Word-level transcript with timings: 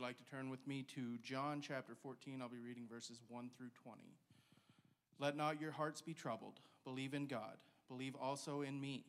would 0.00 0.06
like 0.06 0.16
to 0.16 0.34
turn 0.34 0.48
with 0.48 0.66
me 0.66 0.82
to 0.82 1.18
John 1.22 1.60
chapter 1.60 1.94
14, 1.94 2.40
I'll 2.40 2.48
be 2.48 2.58
reading 2.58 2.86
verses 2.90 3.20
1 3.28 3.50
through 3.54 3.68
20. 3.84 4.00
Let 5.18 5.36
not 5.36 5.60
your 5.60 5.72
hearts 5.72 6.00
be 6.00 6.14
troubled. 6.14 6.58
Believe 6.84 7.12
in 7.12 7.26
God. 7.26 7.58
Believe 7.86 8.14
also 8.18 8.62
in 8.62 8.80
me. 8.80 9.04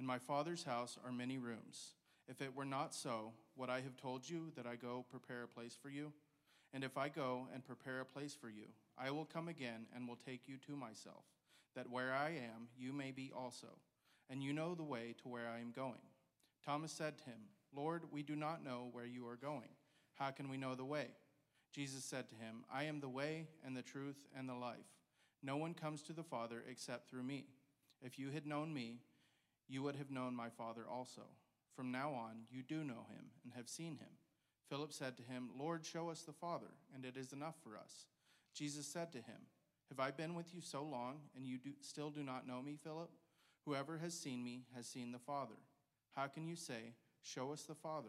In 0.00 0.04
my 0.04 0.18
Father's 0.18 0.64
house 0.64 0.98
are 1.06 1.12
many 1.12 1.38
rooms. 1.38 1.94
If 2.26 2.42
it 2.42 2.56
were 2.56 2.64
not 2.64 2.92
so, 2.92 3.34
would 3.54 3.70
I 3.70 3.82
have 3.82 3.96
told 3.96 4.28
you 4.28 4.50
that 4.56 4.66
I 4.66 4.74
go 4.74 5.04
prepare 5.08 5.44
a 5.44 5.46
place 5.46 5.78
for 5.80 5.90
you? 5.90 6.12
And 6.74 6.82
if 6.82 6.98
I 6.98 7.08
go 7.08 7.46
and 7.54 7.64
prepare 7.64 8.00
a 8.00 8.04
place 8.04 8.34
for 8.34 8.48
you, 8.48 8.66
I 8.98 9.12
will 9.12 9.26
come 9.26 9.46
again 9.46 9.86
and 9.94 10.08
will 10.08 10.18
take 10.26 10.48
you 10.48 10.56
to 10.66 10.74
myself, 10.74 11.22
that 11.76 11.88
where 11.88 12.12
I 12.12 12.30
am, 12.30 12.66
you 12.76 12.92
may 12.92 13.12
be 13.12 13.30
also. 13.32 13.68
And 14.28 14.42
you 14.42 14.52
know 14.52 14.74
the 14.74 14.82
way 14.82 15.14
to 15.22 15.28
where 15.28 15.48
I 15.48 15.60
am 15.60 15.70
going. 15.70 16.02
Thomas 16.66 16.90
said 16.90 17.16
to 17.18 17.24
him, 17.26 17.38
Lord, 17.72 18.02
we 18.10 18.24
do 18.24 18.34
not 18.34 18.64
know 18.64 18.88
where 18.90 19.06
you 19.06 19.28
are 19.28 19.36
going. 19.36 19.68
How 20.14 20.30
can 20.30 20.48
we 20.48 20.56
know 20.56 20.74
the 20.74 20.84
way? 20.84 21.08
Jesus 21.72 22.04
said 22.04 22.28
to 22.28 22.34
him, 22.34 22.64
I 22.72 22.84
am 22.84 23.00
the 23.00 23.08
way 23.08 23.46
and 23.64 23.76
the 23.76 23.82
truth 23.82 24.26
and 24.36 24.48
the 24.48 24.54
life. 24.54 24.76
No 25.42 25.56
one 25.56 25.74
comes 25.74 26.02
to 26.02 26.12
the 26.12 26.22
Father 26.22 26.62
except 26.70 27.08
through 27.08 27.22
me. 27.22 27.46
If 28.02 28.18
you 28.18 28.30
had 28.30 28.46
known 28.46 28.74
me, 28.74 28.98
you 29.68 29.82
would 29.82 29.96
have 29.96 30.10
known 30.10 30.34
my 30.34 30.50
Father 30.50 30.82
also. 30.90 31.22
From 31.74 31.90
now 31.90 32.12
on, 32.12 32.42
you 32.50 32.62
do 32.62 32.84
know 32.84 33.06
him 33.08 33.30
and 33.42 33.52
have 33.56 33.68
seen 33.68 33.96
him. 33.96 34.08
Philip 34.68 34.92
said 34.92 35.16
to 35.16 35.22
him, 35.22 35.50
Lord, 35.58 35.84
show 35.84 36.10
us 36.10 36.22
the 36.22 36.32
Father, 36.32 36.70
and 36.94 37.04
it 37.04 37.16
is 37.16 37.32
enough 37.32 37.56
for 37.62 37.76
us. 37.76 38.06
Jesus 38.54 38.86
said 38.86 39.12
to 39.12 39.18
him, 39.18 39.46
Have 39.88 40.00
I 40.00 40.10
been 40.10 40.34
with 40.34 40.54
you 40.54 40.60
so 40.60 40.82
long, 40.82 41.20
and 41.36 41.46
you 41.46 41.58
do, 41.58 41.70
still 41.80 42.10
do 42.10 42.22
not 42.22 42.46
know 42.46 42.62
me, 42.62 42.78
Philip? 42.82 43.10
Whoever 43.64 43.98
has 43.98 44.14
seen 44.14 44.44
me 44.44 44.64
has 44.74 44.86
seen 44.86 45.12
the 45.12 45.18
Father. 45.18 45.58
How 46.14 46.26
can 46.26 46.46
you 46.46 46.56
say, 46.56 46.94
Show 47.22 47.52
us 47.52 47.62
the 47.62 47.74
Father? 47.74 48.08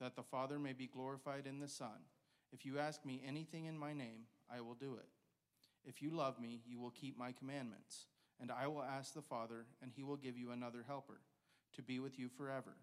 that 0.00 0.16
the 0.16 0.22
Father 0.22 0.58
may 0.58 0.72
be 0.72 0.86
glorified 0.86 1.46
in 1.46 1.60
the 1.60 1.68
Son. 1.68 2.06
If 2.52 2.64
you 2.64 2.78
ask 2.78 3.04
me 3.04 3.22
anything 3.26 3.66
in 3.66 3.78
my 3.78 3.92
name, 3.92 4.26
I 4.52 4.60
will 4.60 4.74
do 4.74 4.94
it. 4.94 5.08
If 5.84 6.02
you 6.02 6.10
love 6.10 6.40
me, 6.40 6.60
you 6.66 6.78
will 6.78 6.90
keep 6.90 7.18
my 7.18 7.32
commandments. 7.32 8.06
And 8.40 8.50
I 8.50 8.66
will 8.66 8.82
ask 8.82 9.14
the 9.14 9.22
Father, 9.22 9.66
and 9.82 9.92
he 9.94 10.02
will 10.02 10.16
give 10.16 10.36
you 10.36 10.50
another 10.50 10.84
helper, 10.86 11.20
to 11.76 11.82
be 11.82 11.98
with 11.98 12.18
you 12.18 12.28
forever, 12.28 12.74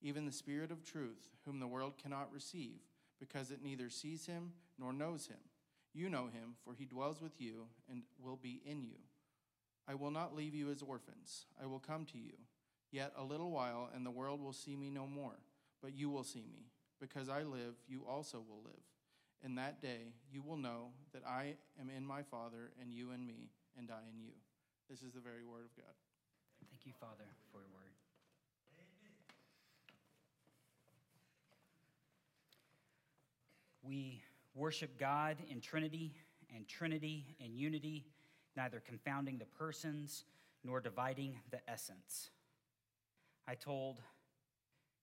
even 0.00 0.24
the 0.24 0.32
Spirit 0.32 0.70
of 0.70 0.84
truth, 0.84 1.30
whom 1.44 1.58
the 1.58 1.66
world 1.66 1.94
cannot 2.00 2.32
receive, 2.32 2.78
because 3.18 3.50
it 3.50 3.62
neither 3.62 3.90
sees 3.90 4.26
him 4.26 4.52
nor 4.78 4.92
knows 4.92 5.26
him. 5.26 5.38
You 5.92 6.08
know 6.08 6.26
him, 6.26 6.54
for 6.64 6.74
he 6.74 6.84
dwells 6.84 7.20
with 7.20 7.40
you 7.40 7.66
and 7.90 8.02
will 8.22 8.38
be 8.40 8.62
in 8.64 8.82
you. 8.82 8.96
I 9.88 9.94
will 9.94 10.10
not 10.10 10.34
leave 10.34 10.54
you 10.54 10.70
as 10.70 10.82
orphans, 10.82 11.46
I 11.60 11.66
will 11.66 11.80
come 11.80 12.06
to 12.06 12.18
you. 12.18 12.34
Yet 12.90 13.12
a 13.16 13.24
little 13.24 13.50
while, 13.50 13.90
and 13.94 14.06
the 14.06 14.10
world 14.10 14.40
will 14.40 14.52
see 14.52 14.76
me 14.76 14.90
no 14.90 15.06
more, 15.06 15.38
but 15.82 15.94
you 15.94 16.08
will 16.08 16.24
see 16.24 16.44
me. 16.50 16.66
Because 17.00 17.28
I 17.28 17.42
live, 17.42 17.74
you 17.88 18.04
also 18.08 18.38
will 18.38 18.62
live. 18.64 18.82
In 19.44 19.56
that 19.56 19.82
day, 19.82 20.14
you 20.30 20.40
will 20.40 20.56
know 20.56 20.90
that 21.12 21.22
I 21.26 21.54
am 21.80 21.90
in 21.90 22.06
my 22.06 22.22
Father, 22.22 22.70
and 22.80 22.92
you 22.92 23.10
in 23.10 23.26
me, 23.26 23.50
and 23.76 23.90
I 23.90 23.98
in 24.08 24.20
you. 24.20 24.30
This 24.88 25.02
is 25.02 25.12
the 25.12 25.20
very 25.20 25.44
word 25.44 25.64
of 25.64 25.76
God. 25.76 25.94
Thank 26.70 26.86
you, 26.86 26.92
Father, 27.00 27.26
for 27.50 27.58
your 27.58 27.66
word. 27.74 27.82
We 33.82 34.22
worship 34.54 34.96
God 34.98 35.38
in 35.50 35.60
Trinity 35.60 36.14
and 36.54 36.68
Trinity 36.68 37.34
in 37.40 37.56
unity, 37.56 38.06
neither 38.56 38.80
confounding 38.80 39.38
the 39.38 39.44
persons 39.44 40.24
nor 40.62 40.80
dividing 40.80 41.36
the 41.50 41.58
essence. 41.68 42.30
I 43.48 43.56
told 43.56 44.00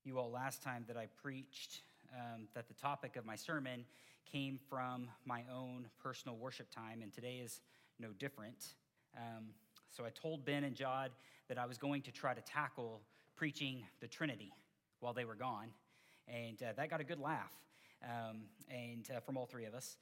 you 0.09 0.17
all 0.17 0.31
last 0.31 0.63
time 0.63 0.83
that 0.87 0.97
I 0.97 1.05
preached 1.21 1.81
um, 2.15 2.47
that 2.55 2.67
the 2.67 2.73
topic 2.73 3.15
of 3.15 3.27
my 3.27 3.35
sermon 3.35 3.85
came 4.31 4.59
from 4.67 5.07
my 5.23 5.43
own 5.53 5.85
personal 6.01 6.35
worship 6.35 6.67
time, 6.71 7.03
and 7.03 7.13
today 7.13 7.39
is 7.43 7.61
no 7.99 8.07
different. 8.17 8.73
Um, 9.15 9.49
so 9.91 10.05
I 10.05 10.09
told 10.09 10.43
Ben 10.45 10.63
and 10.63 10.75
Jod 10.75 11.09
that 11.47 11.59
I 11.59 11.67
was 11.67 11.77
going 11.77 12.01
to 12.01 12.11
try 12.11 12.33
to 12.33 12.41
tackle 12.41 13.01
preaching 13.35 13.83
the 13.99 14.07
Trinity 14.07 14.51
while 14.99 15.13
they 15.13 15.25
were 15.25 15.35
gone. 15.35 15.67
And 16.27 16.59
uh, 16.63 16.73
that 16.75 16.89
got 16.89 17.01
a 17.01 17.03
good 17.03 17.19
laugh 17.19 17.53
um, 18.03 18.37
and 18.67 19.07
uh, 19.15 19.19
from 19.19 19.37
all 19.37 19.45
three 19.45 19.65
of 19.65 19.75
us. 19.75 19.97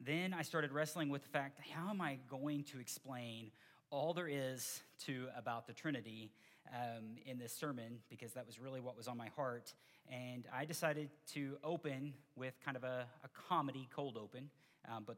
Then 0.00 0.32
I 0.32 0.40
started 0.40 0.72
wrestling 0.72 1.10
with 1.10 1.22
the 1.22 1.28
fact 1.28 1.60
how 1.74 1.90
am 1.90 2.00
I 2.00 2.16
going 2.30 2.64
to 2.72 2.80
explain 2.80 3.50
all 3.90 4.14
there 4.14 4.28
is 4.28 4.80
to 5.04 5.26
about 5.36 5.66
the 5.66 5.74
Trinity 5.74 6.30
um, 6.72 7.16
in 7.26 7.38
this 7.38 7.52
sermon 7.52 7.98
because 8.08 8.32
that 8.32 8.46
was 8.46 8.58
really 8.58 8.80
what 8.80 8.96
was 8.96 9.08
on 9.08 9.16
my 9.16 9.28
heart. 9.36 9.74
And 10.10 10.46
I 10.54 10.64
decided 10.64 11.10
to 11.34 11.56
open 11.62 12.14
with 12.36 12.54
kind 12.64 12.76
of 12.76 12.84
a, 12.84 13.06
a 13.24 13.28
comedy 13.48 13.88
cold 13.94 14.16
open, 14.16 14.50
um, 14.88 15.04
but 15.06 15.16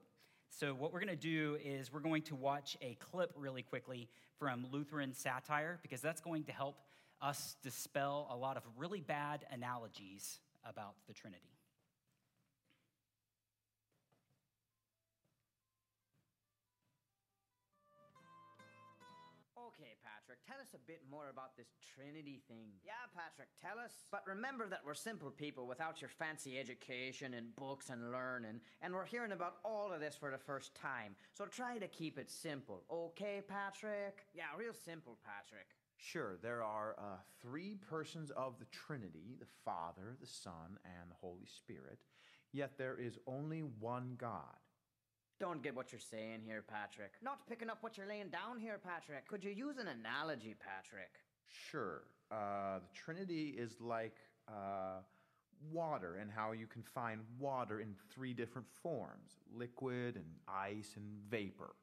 so, 0.54 0.74
what 0.74 0.92
we're 0.92 1.00
going 1.00 1.08
to 1.08 1.16
do 1.16 1.56
is 1.64 1.90
we're 1.90 2.00
going 2.00 2.22
to 2.24 2.34
watch 2.34 2.76
a 2.82 2.94
clip 3.00 3.32
really 3.36 3.62
quickly 3.62 4.10
from 4.38 4.66
Lutheran 4.70 5.14
satire 5.14 5.78
because 5.80 6.02
that's 6.02 6.20
going 6.20 6.44
to 6.44 6.52
help 6.52 6.76
us 7.22 7.56
dispel 7.62 8.28
a 8.30 8.36
lot 8.36 8.58
of 8.58 8.62
really 8.76 9.00
bad 9.00 9.46
analogies 9.50 10.40
about 10.68 10.94
the 11.06 11.14
Trinity. 11.14 11.48
Tell 20.46 20.60
us 20.60 20.74
a 20.74 20.86
bit 20.86 21.02
more 21.10 21.28
about 21.30 21.56
this 21.56 21.68
Trinity 21.94 22.42
thing. 22.48 22.72
Yeah, 22.84 22.92
Patrick, 23.14 23.48
tell 23.60 23.82
us. 23.82 23.92
But 24.10 24.22
remember 24.26 24.68
that 24.68 24.80
we're 24.84 24.94
simple 24.94 25.30
people 25.30 25.66
without 25.66 26.00
your 26.00 26.10
fancy 26.10 26.58
education 26.58 27.34
and 27.34 27.54
books 27.56 27.90
and 27.90 28.10
learning, 28.10 28.60
and 28.80 28.94
we're 28.94 29.04
hearing 29.04 29.32
about 29.32 29.56
all 29.64 29.92
of 29.92 30.00
this 30.00 30.16
for 30.16 30.30
the 30.30 30.38
first 30.38 30.74
time. 30.74 31.14
So 31.34 31.46
try 31.46 31.78
to 31.78 31.88
keep 31.88 32.18
it 32.18 32.30
simple, 32.30 32.84
okay, 32.90 33.42
Patrick? 33.46 34.26
Yeah, 34.34 34.44
real 34.58 34.74
simple, 34.74 35.18
Patrick. 35.24 35.66
Sure, 35.96 36.36
there 36.42 36.64
are 36.64 36.96
uh, 36.98 37.16
three 37.40 37.76
persons 37.88 38.30
of 38.32 38.58
the 38.58 38.66
Trinity 38.66 39.36
the 39.38 39.46
Father, 39.64 40.16
the 40.20 40.26
Son, 40.26 40.78
and 40.84 41.10
the 41.10 41.16
Holy 41.20 41.46
Spirit, 41.46 42.00
yet 42.52 42.72
there 42.76 42.98
is 42.98 43.18
only 43.26 43.60
one 43.60 44.16
God. 44.18 44.61
Don't 45.42 45.60
get 45.60 45.74
what 45.74 45.90
you're 45.90 45.98
saying 45.98 46.42
here, 46.46 46.62
Patrick. 46.62 47.14
Not 47.20 47.48
picking 47.48 47.68
up 47.68 47.78
what 47.80 47.98
you're 47.98 48.06
laying 48.06 48.28
down 48.28 48.60
here, 48.60 48.78
Patrick. 48.78 49.26
Could 49.26 49.42
you 49.42 49.50
use 49.50 49.76
an 49.76 49.88
analogy, 49.88 50.54
Patrick? 50.56 51.10
Sure. 51.48 52.04
Uh, 52.30 52.78
the 52.78 52.86
Trinity 52.94 53.56
is 53.58 53.72
like 53.80 54.14
uh, 54.46 55.00
water 55.72 56.18
and 56.20 56.30
how 56.30 56.52
you 56.52 56.68
can 56.68 56.84
find 56.84 57.22
water 57.40 57.80
in 57.80 57.96
three 58.14 58.32
different 58.32 58.68
forms 58.84 59.32
liquid 59.52 60.14
and 60.14 60.26
ice 60.46 60.92
and 60.94 61.04
vapor. 61.28 61.74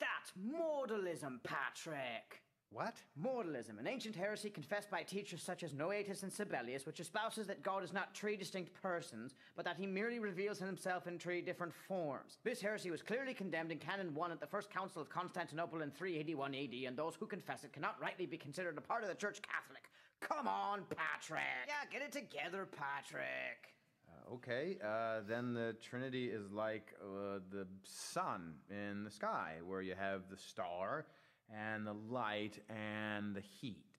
That's 0.00 0.32
modalism, 0.38 1.42
Patrick. 1.42 2.42
What? 2.72 3.02
Modalism, 3.20 3.80
an 3.80 3.88
ancient 3.88 4.14
heresy 4.14 4.48
confessed 4.48 4.90
by 4.90 5.02
teachers 5.02 5.42
such 5.42 5.64
as 5.64 5.74
Noetus 5.74 6.22
and 6.22 6.30
Sabellius, 6.30 6.86
which 6.86 7.00
espouses 7.00 7.48
that 7.48 7.64
God 7.64 7.82
is 7.82 7.92
not 7.92 8.14
three 8.16 8.36
distinct 8.36 8.72
persons, 8.80 9.34
but 9.56 9.64
that 9.64 9.76
he 9.76 9.86
merely 9.86 10.20
reveals 10.20 10.60
himself 10.60 11.08
in 11.08 11.18
three 11.18 11.40
different 11.40 11.74
forms. 11.74 12.38
This 12.44 12.60
heresy 12.60 12.92
was 12.92 13.02
clearly 13.02 13.34
condemned 13.34 13.72
in 13.72 13.78
Canon 13.78 14.14
1 14.14 14.30
at 14.30 14.38
the 14.38 14.46
First 14.46 14.70
Council 14.70 15.02
of 15.02 15.10
Constantinople 15.10 15.82
in 15.82 15.90
381 15.90 16.54
AD, 16.54 16.74
and 16.86 16.96
those 16.96 17.16
who 17.16 17.26
confess 17.26 17.64
it 17.64 17.72
cannot 17.72 18.00
rightly 18.00 18.24
be 18.24 18.38
considered 18.38 18.78
a 18.78 18.80
part 18.80 19.02
of 19.02 19.08
the 19.08 19.16
Church 19.16 19.40
Catholic. 19.42 19.90
Come 20.20 20.46
on, 20.46 20.84
Patrick! 20.94 21.42
Yeah, 21.66 21.90
get 21.90 22.02
it 22.02 22.12
together, 22.12 22.68
Patrick. 22.70 23.74
Uh, 24.08 24.34
okay, 24.34 24.78
uh, 24.84 25.22
then 25.26 25.54
the 25.54 25.74
Trinity 25.82 26.26
is 26.26 26.52
like 26.52 26.94
uh, 27.02 27.40
the 27.50 27.66
sun 27.82 28.54
in 28.70 29.02
the 29.02 29.10
sky, 29.10 29.56
where 29.66 29.82
you 29.82 29.96
have 29.98 30.22
the 30.30 30.36
star 30.36 31.06
and 31.50 31.86
the 31.86 31.92
light 31.92 32.58
and 32.68 33.34
the 33.34 33.40
heat. 33.40 33.96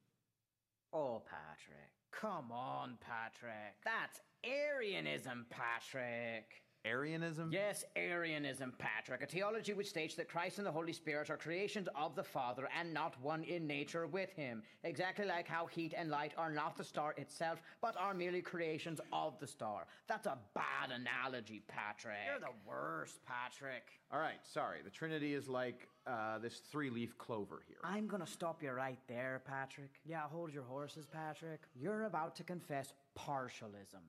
Oh, 0.94 1.22
Patrick. 1.26 1.92
Come 2.12 2.52
on, 2.52 2.98
Patrick. 3.00 3.76
That's 3.84 4.20
Arianism, 4.44 5.46
Patrick. 5.50 6.64
Arianism? 6.86 7.52
Yes, 7.52 7.84
Arianism, 7.96 8.74
Patrick, 8.78 9.22
a 9.22 9.26
theology 9.26 9.74
which 9.74 9.90
states 9.90 10.16
that 10.16 10.28
Christ 10.28 10.58
and 10.58 10.66
the 10.66 10.72
Holy 10.72 10.94
Spirit 10.94 11.30
are 11.30 11.38
creations 11.38 11.88
of 11.96 12.16
the 12.16 12.24
Father 12.24 12.68
and 12.78 12.94
not 12.94 13.22
one 13.22 13.44
in 13.44 13.68
nature 13.68 14.08
with 14.08 14.32
Him. 14.34 14.64
Exactly 14.84 15.26
like 15.26 15.48
how 15.48 15.68
heat 15.68 15.94
and 15.96 16.10
light 16.10 16.34
are 16.38 16.52
not 16.52 16.76
the 16.76 16.84
star 16.84 17.14
itself, 17.18 17.62
but 17.82 17.96
are 17.98 18.14
merely 18.14 18.42
creations 18.42 19.00
of 19.14 19.40
the 19.40 19.48
star. 19.48 19.86
That's 20.08 20.26
a 20.26 20.38
bad 20.56 20.92
analogy, 20.92 21.62
Patrick. 21.68 22.16
You're 22.28 22.40
the 22.40 22.56
worst, 22.68 23.20
Patrick. 23.26 23.84
All 24.12 24.20
right, 24.20 24.40
sorry. 24.44 24.80
The 24.84 24.90
Trinity 24.90 25.34
is 25.34 25.48
like 25.48 25.88
uh, 26.08 26.40
this 26.40 26.62
three 26.72 26.90
leaf 26.90 27.18
clover 27.18 27.62
here. 27.68 27.78
I'm 27.84 28.08
gonna 28.08 28.28
stop 28.28 28.64
you 28.64 28.72
right 28.72 29.00
there, 29.08 29.42
Patrick. 29.46 29.92
Yeah, 30.04 30.22
hold 30.22 30.52
your 30.52 30.64
horses, 30.64 31.06
Patrick. 31.06 31.62
You're 31.76 32.06
about 32.06 32.36
to 32.38 32.44
confess 32.44 32.94
partialism. 33.18 34.02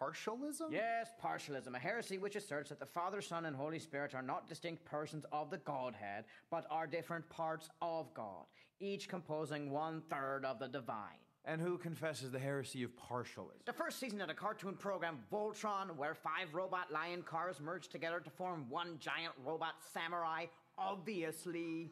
Partialism? 0.00 0.70
Yes, 0.70 1.10
partialism, 1.22 1.74
a 1.74 1.78
heresy 1.78 2.18
which 2.18 2.36
asserts 2.36 2.68
that 2.70 2.80
the 2.80 2.86
Father, 2.86 3.20
Son, 3.20 3.46
and 3.46 3.56
Holy 3.56 3.78
Spirit 3.78 4.14
are 4.14 4.22
not 4.22 4.48
distinct 4.48 4.84
persons 4.84 5.24
of 5.32 5.50
the 5.50 5.58
Godhead, 5.58 6.24
but 6.50 6.66
are 6.70 6.86
different 6.86 7.28
parts 7.28 7.68
of 7.80 8.12
God, 8.14 8.44
each 8.80 9.08
composing 9.08 9.70
one 9.70 10.02
third 10.10 10.44
of 10.44 10.58
the 10.58 10.68
divine. 10.68 11.18
And 11.44 11.60
who 11.60 11.76
confesses 11.76 12.30
the 12.30 12.38
heresy 12.38 12.84
of 12.84 12.92
partialism? 12.96 13.64
The 13.64 13.72
first 13.72 13.98
season 13.98 14.20
of 14.20 14.28
the 14.28 14.34
cartoon 14.34 14.74
program 14.74 15.18
Voltron, 15.32 15.96
where 15.96 16.14
five 16.14 16.54
robot 16.54 16.92
lion 16.92 17.22
cars 17.22 17.60
merge 17.60 17.88
together 17.88 18.20
to 18.20 18.30
form 18.30 18.66
one 18.68 18.96
giant 19.00 19.34
robot 19.44 19.74
samurai, 19.92 20.46
obviously. 20.78 21.90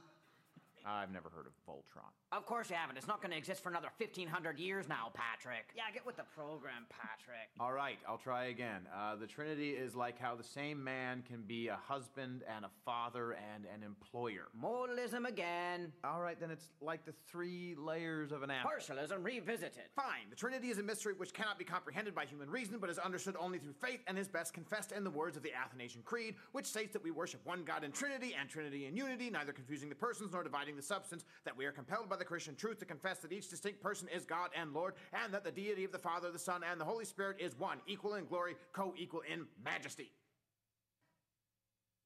I've 0.87 1.12
never 1.12 1.29
heard 1.29 1.47
of 1.47 1.53
Voltron. 1.69 2.11
Of 2.32 2.47
course 2.47 2.71
you 2.71 2.77
haven't. 2.77 2.97
It's 2.97 3.09
not 3.09 3.21
going 3.21 3.32
to 3.32 3.37
exist 3.37 3.62
for 3.62 3.71
another 3.71 3.88
1500 3.99 4.59
years 4.59 4.88
now, 4.88 5.11
Patrick. 5.15 5.71
Yeah, 5.77 5.82
get 5.93 6.06
with 6.06 6.17
the 6.17 6.25
program, 6.35 6.87
Patrick. 6.88 7.50
All 7.59 7.73
right, 7.73 7.99
I'll 8.09 8.19
try 8.19 8.47
again. 8.47 8.82
Uh, 8.94 9.17
the 9.17 9.27
Trinity 9.27 9.71
is 9.71 9.94
like 9.97 10.19
how 10.19 10.37
the 10.37 10.44
same 10.44 10.82
man 10.82 11.23
can 11.27 11.43
be 11.43 11.69
a 11.69 11.77
husband 11.77 12.43
and 12.55 12.65
a 12.65 12.71
father 12.85 13.32
and 13.32 13.65
an 13.75 13.82
employer. 13.82 14.49
Modalism 14.62 15.27
again. 15.27 15.93
All 16.05 16.21
right, 16.21 16.38
then 16.38 16.50
it's 16.50 16.71
like 16.81 17.05
the 17.05 17.15
three 17.31 17.75
layers 17.76 18.33
of 18.33 18.43
an 18.43 18.50
apple. 18.50 18.71
Partialism 18.71 19.25
revisited. 19.25 19.85
Fine. 19.97 20.31
The 20.31 20.37
Trinity 20.37 20.69
is 20.69 20.79
a 20.79 20.83
mystery 20.83 21.15
which 21.17 21.35
cannot 21.35 21.59
be 21.59 21.65
comprehended 21.65 22.15
by 22.15 22.25
human 22.26 22.49
reason, 22.49 22.79
but 22.79 22.91
is 22.91 22.99
understood 22.99 23.35
only 23.38 23.59
through 23.59 23.75
faith 23.75 24.00
and 24.06 24.19
is 24.19 24.29
best 24.29 24.55
confessed 24.55 24.93
in 24.93 25.05
the 25.05 25.11
words 25.11 25.37
of 25.37 25.43
the 25.43 25.53
Athanasian 25.53 26.03
Creed, 26.03 26.37
which 26.53 26.67
states 26.67 26.93
that 26.93 27.03
we 27.03 27.11
worship 27.11 27.41
one 27.44 27.65
God 27.65 27.85
in 27.85 27.93
Trinity 27.93 28.37
and 28.38 28.49
Trinity 28.49 28.87
in 28.87 28.97
unity, 28.97 29.31
neither 29.31 29.53
confusing 29.53 29.88
the 29.88 29.94
persons 29.94 30.33
nor 30.33 30.43
dividing 30.44 30.69
the 30.76 30.82
substance, 30.82 31.25
that 31.44 31.56
we 31.56 31.64
are 31.67 31.72
compelled 31.72 32.08
by 32.08 32.17
the 32.17 32.25
Christian 32.25 32.55
truth 32.55 32.78
to 32.78 32.84
confess 32.84 33.19
that 33.19 33.32
each 33.32 33.49
distinct 33.49 33.81
person 33.81 34.08
is 34.14 34.25
God 34.25 34.50
and 34.58 34.72
Lord, 34.72 34.94
and 35.12 35.32
that 35.34 35.44
the 35.44 35.50
deity 35.50 35.84
of 35.84 35.93
the 35.93 35.99
Father, 35.99 36.31
the 36.31 36.38
Son, 36.38 36.62
and 36.69 36.81
the 36.81 36.84
Holy 36.84 37.05
Spirit 37.05 37.37
is 37.40 37.58
one, 37.58 37.78
equal 37.87 38.14
in 38.14 38.26
glory, 38.26 38.56
co 38.72 38.94
equal 38.96 39.22
in 39.31 39.46
majesty. 39.64 40.11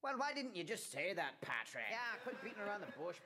Well, 0.03 0.15
why 0.19 0.35
didn't 0.35 0.55
you 0.55 0.65
just 0.65 0.93
say 0.93 1.15
that, 1.15 1.41
Patrick? 1.41 1.85
Yeah, 1.91 1.97
quit 2.23 2.43
beating 2.45 2.59
around 2.61 2.83
the 2.83 2.93
bush. 3.03 3.17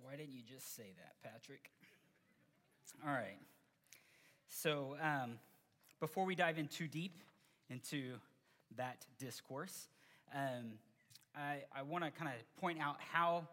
Why 0.00 0.16
didn't 0.16 0.32
you 0.32 0.42
just 0.48 0.76
say 0.76 0.94
that, 0.96 1.14
Patrick? 1.28 1.70
All 3.04 3.12
right. 3.12 3.38
So, 4.48 4.96
um, 5.02 5.38
before 6.00 6.24
we 6.24 6.34
dive 6.34 6.58
in 6.58 6.68
too 6.68 6.88
deep 6.88 7.20
into 7.68 8.14
that 8.78 9.04
discourse, 9.18 9.88
um, 10.34 10.78
I, 11.36 11.62
I 11.76 11.82
want 11.82 12.04
to 12.04 12.10
kind 12.10 12.30
of 12.30 12.60
point 12.60 12.80
out 12.80 12.96
how 13.12 13.46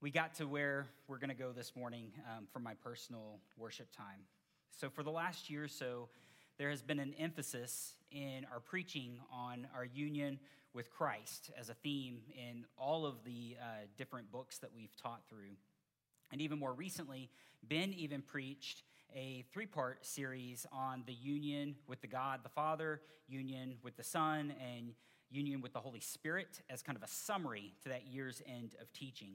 we 0.00 0.10
got 0.10 0.34
to 0.36 0.46
where 0.46 0.86
we're 1.06 1.18
going 1.18 1.30
to 1.30 1.36
go 1.36 1.52
this 1.52 1.76
morning 1.76 2.10
um, 2.30 2.46
for 2.52 2.58
my 2.58 2.74
personal 2.74 3.38
worship 3.56 3.88
time. 3.96 4.24
So, 4.80 4.88
for 4.88 5.02
the 5.02 5.10
last 5.10 5.50
year 5.50 5.64
or 5.64 5.68
so, 5.68 6.08
there 6.58 6.70
has 6.70 6.82
been 6.82 6.98
an 6.98 7.14
emphasis 7.18 7.94
in 8.10 8.46
our 8.52 8.60
preaching 8.60 9.18
on 9.32 9.66
our 9.76 9.84
union 9.84 10.38
with 10.74 10.90
Christ 10.90 11.50
as 11.58 11.68
a 11.68 11.74
theme 11.74 12.22
in 12.34 12.64
all 12.76 13.04
of 13.04 13.24
the 13.24 13.56
uh, 13.60 13.64
different 13.96 14.32
books 14.32 14.58
that 14.58 14.70
we've 14.74 14.94
taught 14.96 15.22
through. 15.28 15.56
And 16.30 16.40
even 16.40 16.58
more 16.58 16.72
recently, 16.72 17.30
Ben 17.62 17.92
even 17.92 18.22
preached 18.22 18.82
a 19.14 19.44
three 19.52 19.66
part 19.66 20.04
series 20.04 20.66
on 20.72 21.02
the 21.06 21.12
union 21.12 21.76
with 21.86 22.00
the 22.00 22.06
God 22.06 22.40
the 22.42 22.48
Father, 22.48 23.00
union 23.28 23.76
with 23.82 23.96
the 23.96 24.04
Son, 24.04 24.54
and 24.60 24.94
union 25.30 25.60
with 25.60 25.72
the 25.72 25.80
Holy 25.80 26.00
Spirit 26.00 26.60
as 26.68 26.82
kind 26.82 26.96
of 26.96 27.02
a 27.02 27.08
summary 27.08 27.74
to 27.82 27.88
that 27.88 28.06
year's 28.06 28.42
end 28.46 28.74
of 28.80 28.92
teaching. 28.92 29.34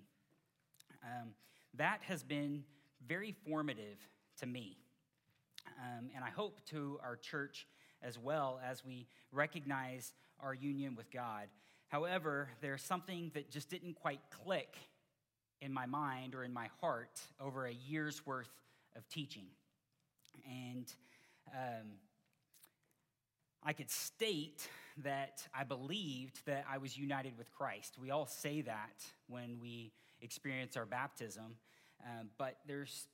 Um, 1.03 1.29
that 1.75 2.01
has 2.03 2.23
been 2.23 2.63
very 3.07 3.35
formative 3.47 3.97
to 4.39 4.45
me. 4.45 4.77
Um, 5.79 6.09
and 6.15 6.23
I 6.23 6.29
hope 6.29 6.59
to 6.67 6.99
our 7.03 7.15
church 7.15 7.67
as 8.01 8.17
well 8.17 8.59
as 8.65 8.85
we 8.85 9.07
recognize 9.31 10.13
our 10.39 10.53
union 10.53 10.95
with 10.95 11.11
God. 11.11 11.47
However, 11.87 12.49
there's 12.61 12.83
something 12.83 13.31
that 13.33 13.49
just 13.49 13.69
didn't 13.69 13.95
quite 13.95 14.19
click 14.29 14.75
in 15.61 15.73
my 15.73 15.85
mind 15.85 16.35
or 16.35 16.43
in 16.43 16.53
my 16.53 16.69
heart 16.79 17.19
over 17.39 17.65
a 17.65 17.73
year's 17.73 18.25
worth 18.25 18.51
of 18.95 19.07
teaching. 19.09 19.45
And 20.45 20.91
um, 21.53 21.87
I 23.63 23.73
could 23.73 23.89
state 23.89 24.69
that 25.03 25.47
I 25.53 25.63
believed 25.63 26.45
that 26.45 26.65
I 26.69 26.77
was 26.77 26.97
united 26.97 27.37
with 27.37 27.51
Christ. 27.51 27.97
We 27.99 28.11
all 28.11 28.25
say 28.25 28.61
that 28.61 29.05
when 29.27 29.59
we 29.61 29.91
experience 30.21 30.77
our 30.77 30.85
baptism, 30.85 31.55
um, 32.05 32.29
but 32.37 32.57
there's, 32.67 33.07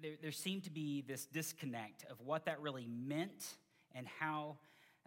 there, 0.00 0.14
there 0.20 0.32
seemed 0.32 0.64
to 0.64 0.70
be 0.70 1.02
this 1.02 1.26
disconnect 1.26 2.04
of 2.10 2.20
what 2.20 2.44
that 2.46 2.60
really 2.60 2.86
meant 2.86 3.56
and 3.94 4.06
how 4.06 4.56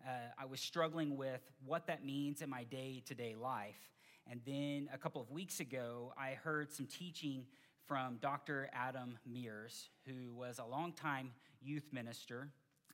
uh, 0.06 0.10
I 0.38 0.46
was 0.46 0.60
struggling 0.60 1.18
with 1.18 1.42
what 1.66 1.88
that 1.88 2.06
means 2.06 2.42
in 2.42 2.50
my 2.50 2.64
day 2.64 3.02
to 3.06 3.16
day 3.16 3.36
life. 3.36 3.92
And 4.30 4.42
then 4.46 4.90
a 4.94 4.98
couple 4.98 5.22
of 5.22 5.32
weeks 5.32 5.60
ago, 5.60 6.14
I 6.18 6.32
heard 6.32 6.72
some 6.74 6.86
teaching 6.86 7.46
from 7.88 8.18
Dr. 8.18 8.70
Adam 8.74 9.18
Mears, 9.26 9.90
who 10.06 10.34
was 10.34 10.60
a 10.60 10.66
longtime 10.66 11.32
youth 11.68 11.88
minister. 11.92 12.50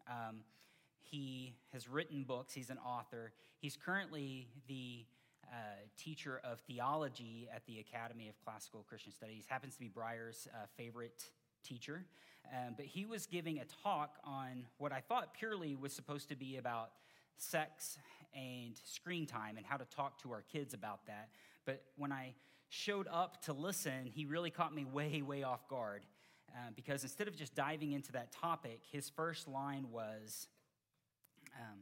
Um, 0.07 0.41
he 0.99 1.53
has 1.71 1.87
written 1.87 2.23
books, 2.23 2.53
he's 2.53 2.69
an 2.69 2.79
author. 2.79 3.33
He's 3.59 3.77
currently 3.77 4.47
the 4.67 5.05
uh, 5.51 5.55
teacher 5.97 6.41
of 6.43 6.59
theology 6.61 7.47
at 7.53 7.65
the 7.65 7.79
Academy 7.79 8.27
of 8.27 8.35
Classical 8.43 8.83
Christian 8.87 9.11
Studies, 9.11 9.45
happens 9.47 9.75
to 9.75 9.79
be 9.79 9.89
Breyer's 9.89 10.47
uh, 10.51 10.65
favorite 10.75 11.23
teacher. 11.63 12.05
Um, 12.51 12.73
but 12.75 12.85
he 12.85 13.05
was 13.05 13.25
giving 13.25 13.59
a 13.59 13.65
talk 13.83 14.17
on 14.23 14.65
what 14.77 14.91
I 14.91 14.99
thought 14.99 15.33
purely 15.33 15.75
was 15.75 15.93
supposed 15.93 16.29
to 16.29 16.35
be 16.35 16.57
about 16.57 16.91
sex 17.37 17.97
and 18.33 18.75
screen 18.83 19.25
time 19.25 19.57
and 19.57 19.65
how 19.65 19.77
to 19.77 19.85
talk 19.85 20.21
to 20.23 20.31
our 20.31 20.43
kids 20.51 20.73
about 20.73 21.05
that. 21.07 21.29
But 21.65 21.83
when 21.97 22.11
I 22.11 22.33
showed 22.69 23.07
up 23.11 23.43
to 23.43 23.53
listen, 23.53 24.05
he 24.05 24.25
really 24.25 24.49
caught 24.49 24.73
me 24.73 24.85
way, 24.91 25.21
way 25.21 25.43
off 25.43 25.67
guard. 25.67 26.05
Uh, 26.55 26.69
because 26.75 27.03
instead 27.03 27.27
of 27.27 27.35
just 27.35 27.55
diving 27.55 27.93
into 27.93 28.11
that 28.11 28.31
topic, 28.31 28.81
his 28.91 29.09
first 29.09 29.47
line 29.47 29.87
was 29.91 30.47
um, 31.55 31.79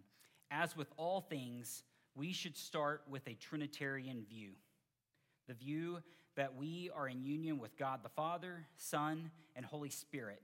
As 0.49 0.75
with 0.75 0.87
all 0.97 1.21
things, 1.21 1.83
we 2.15 2.31
should 2.31 2.57
start 2.57 3.03
with 3.09 3.27
a 3.27 3.33
Trinitarian 3.35 4.25
view 4.29 4.51
the 5.47 5.53
view 5.55 5.99
that 6.35 6.55
we 6.55 6.89
are 6.95 7.09
in 7.09 7.23
union 7.23 7.59
with 7.59 7.75
God 7.77 7.99
the 8.03 8.09
Father, 8.09 8.65
Son, 8.77 9.31
and 9.55 9.65
Holy 9.65 9.89
Spirit. 9.89 10.43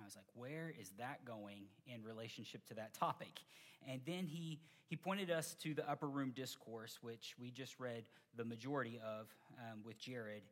I 0.00 0.04
was 0.04 0.16
like, 0.16 0.26
where 0.34 0.72
is 0.80 0.90
that 0.98 1.24
going 1.24 1.62
in 1.86 2.02
relationship 2.02 2.66
to 2.66 2.74
that 2.74 2.92
topic? 2.94 3.40
And 3.88 4.00
then 4.04 4.26
he, 4.26 4.60
he 4.86 4.96
pointed 4.96 5.30
us 5.30 5.54
to 5.62 5.74
the 5.74 5.88
upper 5.88 6.08
room 6.08 6.32
discourse, 6.34 6.98
which 7.02 7.34
we 7.38 7.50
just 7.50 7.78
read 7.78 8.04
the 8.36 8.44
majority 8.44 9.00
of 9.04 9.28
um, 9.58 9.80
with 9.84 9.98
Jared. 9.98 10.42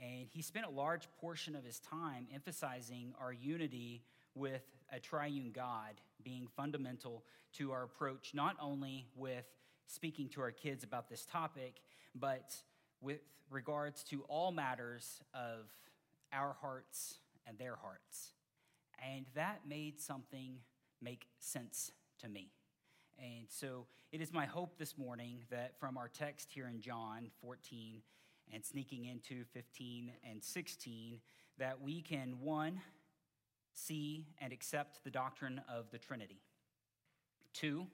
And 0.00 0.26
he 0.28 0.42
spent 0.42 0.66
a 0.66 0.70
large 0.70 1.08
portion 1.20 1.54
of 1.54 1.64
his 1.64 1.78
time 1.80 2.26
emphasizing 2.32 3.14
our 3.20 3.32
unity 3.32 4.02
with 4.34 4.62
a 4.92 5.00
triune 5.00 5.52
God 5.52 6.00
being 6.22 6.46
fundamental 6.56 7.24
to 7.54 7.72
our 7.72 7.84
approach, 7.84 8.32
not 8.34 8.56
only 8.60 9.06
with 9.14 9.44
speaking 9.86 10.28
to 10.30 10.40
our 10.40 10.50
kids 10.50 10.82
about 10.82 11.08
this 11.08 11.24
topic, 11.24 11.80
but 12.14 12.54
with 13.00 13.20
regards 13.50 14.02
to 14.04 14.22
all 14.28 14.50
matters 14.50 15.20
of 15.32 15.66
our 16.32 16.56
hearts 16.60 17.18
and 17.46 17.58
their 17.58 17.76
hearts. 17.76 18.32
And 19.14 19.26
that 19.34 19.60
made 19.68 20.00
something 20.00 20.58
make 21.00 21.26
sense 21.38 21.92
to 22.20 22.28
me. 22.28 22.50
And 23.18 23.46
so 23.48 23.86
it 24.12 24.20
is 24.20 24.32
my 24.32 24.46
hope 24.46 24.78
this 24.78 24.96
morning 24.96 25.44
that 25.50 25.78
from 25.78 25.96
our 25.96 26.08
text 26.08 26.50
here 26.52 26.68
in 26.68 26.80
John 26.80 27.30
14 27.42 28.02
and 28.52 28.64
sneaking 28.64 29.06
into 29.06 29.44
15 29.52 30.12
and 30.28 30.42
16, 30.42 31.20
that 31.58 31.80
we 31.80 32.02
can, 32.02 32.40
one, 32.40 32.80
see 33.72 34.26
and 34.40 34.52
accept 34.52 35.02
the 35.04 35.10
doctrine 35.10 35.60
of 35.68 35.90
the 35.90 35.98
Trinity. 35.98 36.40
Two, 37.52 37.86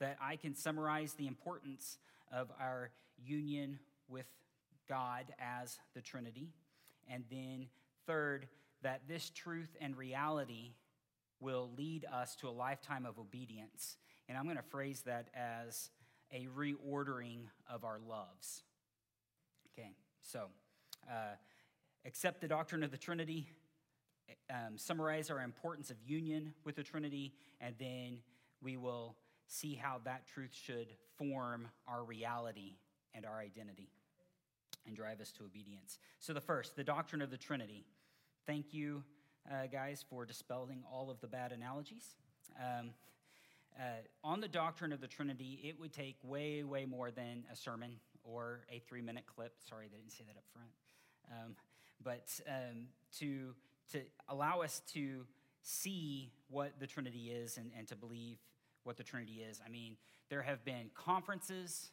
that 0.00 0.16
I 0.20 0.36
can 0.36 0.54
summarize 0.54 1.14
the 1.14 1.26
importance 1.26 1.98
of 2.32 2.50
our 2.60 2.90
union 3.24 3.78
with 4.08 4.26
God 4.88 5.26
as 5.38 5.78
the 5.94 6.00
Trinity. 6.00 6.48
And 7.10 7.24
then, 7.30 7.68
third, 8.06 8.46
that 8.82 9.02
this 9.08 9.30
truth 9.30 9.76
and 9.80 9.96
reality 9.96 10.72
will 11.40 11.70
lead 11.76 12.04
us 12.12 12.36
to 12.36 12.48
a 12.48 12.50
lifetime 12.50 13.06
of 13.06 13.18
obedience. 13.18 13.96
And 14.28 14.38
I'm 14.38 14.44
going 14.44 14.56
to 14.56 14.62
phrase 14.62 15.02
that 15.06 15.28
as 15.34 15.90
a 16.32 16.46
reordering 16.56 17.40
of 17.70 17.84
our 17.84 17.98
loves. 17.98 18.62
So 20.22 20.46
uh, 21.10 21.34
accept 22.06 22.40
the 22.40 22.48
doctrine 22.48 22.82
of 22.82 22.90
the 22.90 22.96
Trinity, 22.96 23.48
um, 24.50 24.78
summarize 24.78 25.30
our 25.30 25.40
importance 25.40 25.90
of 25.90 25.96
union 26.06 26.54
with 26.64 26.76
the 26.76 26.82
Trinity, 26.82 27.34
and 27.60 27.74
then 27.78 28.18
we 28.62 28.76
will 28.76 29.16
see 29.46 29.74
how 29.74 30.00
that 30.04 30.26
truth 30.26 30.52
should 30.52 30.88
form 31.18 31.68
our 31.86 32.04
reality 32.04 32.76
and 33.14 33.26
our 33.26 33.38
identity 33.38 33.90
and 34.86 34.96
drive 34.96 35.20
us 35.20 35.30
to 35.32 35.44
obedience. 35.44 35.98
So, 36.18 36.32
the 36.32 36.40
first, 36.40 36.76
the 36.76 36.84
doctrine 36.84 37.22
of 37.22 37.30
the 37.30 37.36
Trinity. 37.36 37.84
Thank 38.46 38.72
you, 38.72 39.04
uh, 39.50 39.66
guys, 39.70 40.04
for 40.08 40.24
dispelling 40.24 40.82
all 40.90 41.10
of 41.10 41.20
the 41.20 41.28
bad 41.28 41.52
analogies. 41.52 42.16
Um, 42.58 42.90
uh, 43.78 44.02
on 44.24 44.40
the 44.40 44.48
doctrine 44.48 44.92
of 44.92 45.00
the 45.00 45.06
Trinity, 45.06 45.60
it 45.64 45.78
would 45.78 45.92
take 45.92 46.16
way, 46.22 46.62
way 46.62 46.84
more 46.84 47.10
than 47.10 47.44
a 47.52 47.56
sermon 47.56 47.92
or 48.24 48.60
a 48.70 48.78
three 48.80 49.02
minute 49.02 49.24
clip. 49.26 49.54
Sorry, 49.68 49.88
they 49.90 49.98
didn't 49.98 50.12
say 50.12 50.24
that 50.26 50.36
up 50.36 50.44
front. 50.52 50.70
Um, 51.30 51.56
but 52.02 52.28
um, 52.48 52.86
to, 53.18 53.54
to 53.92 54.02
allow 54.28 54.62
us 54.62 54.82
to 54.92 55.26
see 55.62 56.32
what 56.50 56.72
the 56.80 56.86
Trinity 56.86 57.30
is 57.30 57.56
and, 57.56 57.70
and 57.76 57.86
to 57.88 57.96
believe 57.96 58.38
what 58.84 58.96
the 58.96 59.04
Trinity 59.04 59.44
is. 59.48 59.60
I 59.64 59.70
mean, 59.70 59.96
there 60.28 60.42
have 60.42 60.64
been 60.64 60.90
conferences, 60.94 61.90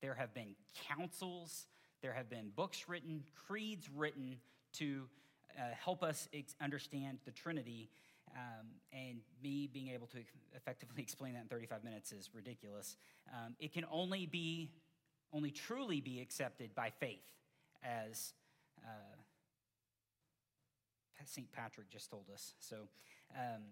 there 0.00 0.14
have 0.14 0.32
been 0.34 0.54
councils, 0.88 1.66
there 2.02 2.12
have 2.12 2.30
been 2.30 2.50
books 2.54 2.84
written, 2.88 3.24
creeds 3.46 3.88
written 3.94 4.36
to 4.74 5.04
uh, 5.58 5.62
help 5.82 6.02
us 6.02 6.28
ex- 6.32 6.54
understand 6.60 7.18
the 7.24 7.32
Trinity. 7.32 7.90
Um, 8.36 8.66
and 8.92 9.20
me 9.42 9.68
being 9.72 9.88
able 9.88 10.06
to 10.08 10.18
effectively 10.54 11.02
explain 11.02 11.34
that 11.34 11.42
in 11.42 11.48
35 11.48 11.82
minutes 11.82 12.12
is 12.12 12.30
ridiculous. 12.32 12.96
Um, 13.32 13.54
it 13.58 13.72
can 13.72 13.84
only 13.90 14.26
be, 14.26 14.70
only 15.32 15.50
truly 15.50 16.00
be 16.00 16.20
accepted 16.20 16.74
by 16.74 16.90
faith, 16.90 17.24
as 17.82 18.32
uh, 18.84 19.16
St. 21.24 21.50
Patrick 21.52 21.90
just 21.90 22.10
told 22.10 22.24
us. 22.32 22.54
So 22.60 22.76
um, 23.36 23.62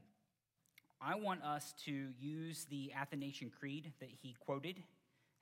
I 1.01 1.15
want 1.15 1.43
us 1.43 1.75
to 1.85 2.09
use 2.19 2.67
the 2.71 2.93
Athanasian 2.95 3.51
Creed 3.51 3.93
that 4.01 4.11
he 4.23 4.35
quoted 4.39 4.83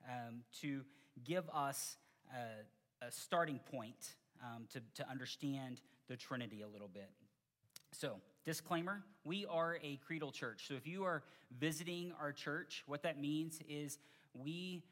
um, 0.08 0.42
to 0.60 0.82
give 1.24 1.44
us 1.52 1.96
a, 2.32 3.06
a 3.06 3.10
starting 3.10 3.60
point 3.70 4.14
um, 4.42 4.64
to, 4.72 4.80
to 5.02 5.08
understand 5.08 5.80
the 6.08 6.16
Trinity 6.16 6.62
a 6.62 6.68
little 6.68 6.90
bit. 6.92 7.10
So, 7.92 8.16
disclaimer 8.44 9.02
we 9.24 9.46
are 9.46 9.78
a 9.82 9.98
creedal 10.04 10.32
church. 10.32 10.66
So, 10.68 10.74
if 10.74 10.86
you 10.86 11.04
are 11.04 11.22
visiting 11.58 12.12
our 12.20 12.32
church, 12.32 12.82
what 12.86 13.02
that 13.04 13.20
means 13.20 13.60
is 13.68 13.98
we, 14.34 14.82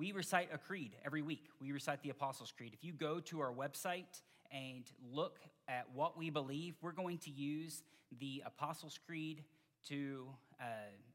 we 0.00 0.12
recite 0.12 0.48
a 0.50 0.56
creed 0.56 0.96
every 1.04 1.20
week. 1.20 1.44
We 1.60 1.72
recite 1.72 2.02
the 2.02 2.08
Apostles' 2.08 2.50
Creed. 2.56 2.72
If 2.72 2.82
you 2.82 2.94
go 2.94 3.20
to 3.20 3.40
our 3.40 3.52
website 3.52 4.22
and 4.50 4.82
look 5.12 5.38
at 5.68 5.84
what 5.92 6.16
we 6.16 6.30
believe, 6.30 6.74
we're 6.80 6.92
going 6.92 7.18
to 7.18 7.30
use 7.30 7.82
the 8.18 8.42
Apostles' 8.46 8.98
Creed 9.06 9.44
to 9.88 10.26
uh, 10.58 10.64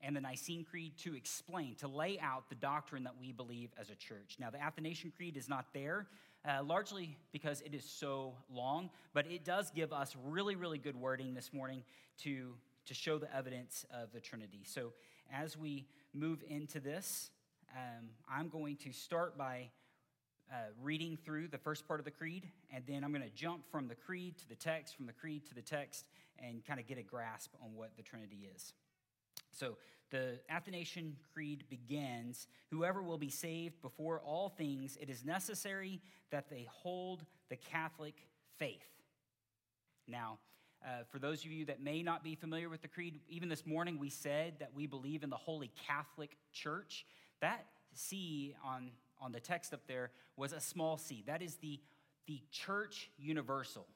and 0.04 0.16
the 0.16 0.22
Nicene 0.22 0.64
Creed 0.64 1.00
to 1.00 1.16
explain, 1.16 1.74
to 1.80 1.88
lay 1.88 2.20
out 2.20 2.48
the 2.48 2.56
doctrine 2.56 3.04
that 3.06 3.16
we 3.20 3.32
believe 3.32 3.72
as 3.82 3.90
a 3.90 3.96
church. 3.96 4.38
Now, 4.40 4.52
the 4.52 4.62
Athanasian 4.62 5.12
Creed 5.18 5.36
is 5.36 5.50
not 5.50 5.66
there, 5.74 6.06
uh, 6.48 6.62
largely 6.64 7.18
because 7.32 7.62
it 7.62 7.74
is 7.74 7.84
so 7.84 8.36
long, 8.52 8.92
but 9.16 9.26
it 9.26 9.44
does 9.44 9.72
give 9.72 9.94
us 9.94 10.16
really, 10.28 10.56
really 10.56 10.78
good 10.78 10.96
wording 10.96 11.34
this 11.34 11.52
morning 11.52 11.82
to, 12.20 12.54
to 12.86 12.94
show 12.94 13.18
the 13.18 13.36
evidence 13.36 13.84
of 13.92 14.12
the 14.14 14.20
Trinity. 14.20 14.62
So, 14.64 14.94
as 15.34 15.58
we 15.58 15.88
move 16.14 16.44
into 16.48 16.80
this, 16.80 17.32
um, 17.76 18.10
I'm 18.30 18.48
going 18.48 18.78
to 18.78 18.94
start 18.94 19.38
by 19.38 19.70
uh, 20.52 20.56
reading 20.82 21.18
through 21.26 21.50
the 21.50 21.58
first 21.58 21.88
part 21.88 22.00
of 22.00 22.06
the 22.06 22.12
creed, 22.12 22.50
and 22.74 22.84
then 22.88 23.04
I'm 23.04 23.12
going 23.12 23.24
to 23.24 23.36
jump 23.36 23.70
from 23.70 23.88
the 23.88 23.96
creed 23.96 24.38
to 24.40 24.48
the 24.48 24.56
text, 24.56 24.96
from 24.96 25.08
the 25.08 25.14
creed 25.14 25.46
to 25.48 25.56
the 25.56 25.62
text, 25.62 26.06
and 26.40 26.66
kind 26.66 26.80
of 26.80 26.88
get 26.88 26.98
a 26.98 27.04
grasp 27.04 27.52
on 27.62 27.76
what 27.76 27.98
the 27.98 28.04
Trinity 28.04 28.50
is. 28.56 28.74
So 29.52 29.78
the 30.12 30.40
Athanasian 30.50 31.18
Creed 31.34 31.66
begins 31.70 32.48
Whoever 32.72 33.02
will 33.02 33.18
be 33.18 33.30
saved 33.30 33.82
before 33.82 34.20
all 34.20 34.50
things, 34.50 34.98
it 35.00 35.10
is 35.10 35.24
necessary 35.24 36.02
that 36.32 36.50
they 36.50 36.68
hold 36.70 37.24
the 37.50 37.56
Catholic 37.56 38.16
faith. 38.58 38.84
Now, 40.08 40.40
uh, 40.86 41.04
for 41.10 41.20
those 41.20 41.46
of 41.46 41.52
you 41.52 41.66
that 41.66 41.82
may 41.82 42.04
not 42.04 42.24
be 42.24 42.36
familiar 42.36 42.70
with 42.70 42.82
the 42.82 42.88
Creed, 42.88 43.20
even 43.30 43.50
this 43.50 43.66
morning 43.66 43.98
we 43.98 44.10
said 44.10 44.56
that 44.60 44.72
we 44.76 44.88
believe 44.88 45.24
in 45.24 45.30
the 45.30 45.38
Holy 45.38 45.72
Catholic 45.88 46.38
Church. 46.52 47.06
That 47.42 47.66
C 47.94 48.56
on, 48.64 48.92
on 49.22 49.32
the 49.32 49.40
text 49.40 49.74
up 49.74 49.82
there 49.88 50.12
was 50.38 50.54
a 50.54 50.60
small 50.60 50.98
c. 50.98 51.24
That 51.28 51.42
is 51.42 51.56
the, 51.56 51.80
the 52.28 52.42
church 52.52 53.10
universal. 53.18 53.88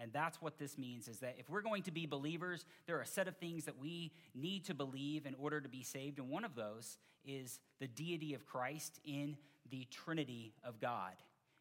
And 0.00 0.12
that's 0.12 0.40
what 0.40 0.58
this 0.58 0.78
means 0.78 1.08
is 1.08 1.18
that 1.18 1.36
if 1.38 1.50
we're 1.50 1.62
going 1.62 1.82
to 1.82 1.90
be 1.90 2.06
believers, 2.06 2.64
there 2.86 2.96
are 2.98 3.02
a 3.02 3.06
set 3.06 3.26
of 3.26 3.36
things 3.36 3.64
that 3.64 3.78
we 3.78 4.12
need 4.34 4.64
to 4.66 4.74
believe 4.74 5.26
in 5.26 5.34
order 5.34 5.60
to 5.60 5.68
be 5.68 5.82
saved. 5.82 6.18
And 6.18 6.28
one 6.28 6.44
of 6.44 6.54
those 6.54 6.98
is 7.24 7.58
the 7.80 7.88
deity 7.88 8.34
of 8.34 8.46
Christ 8.46 9.00
in 9.04 9.36
the 9.70 9.86
Trinity 9.90 10.54
of 10.62 10.80
God. 10.80 11.14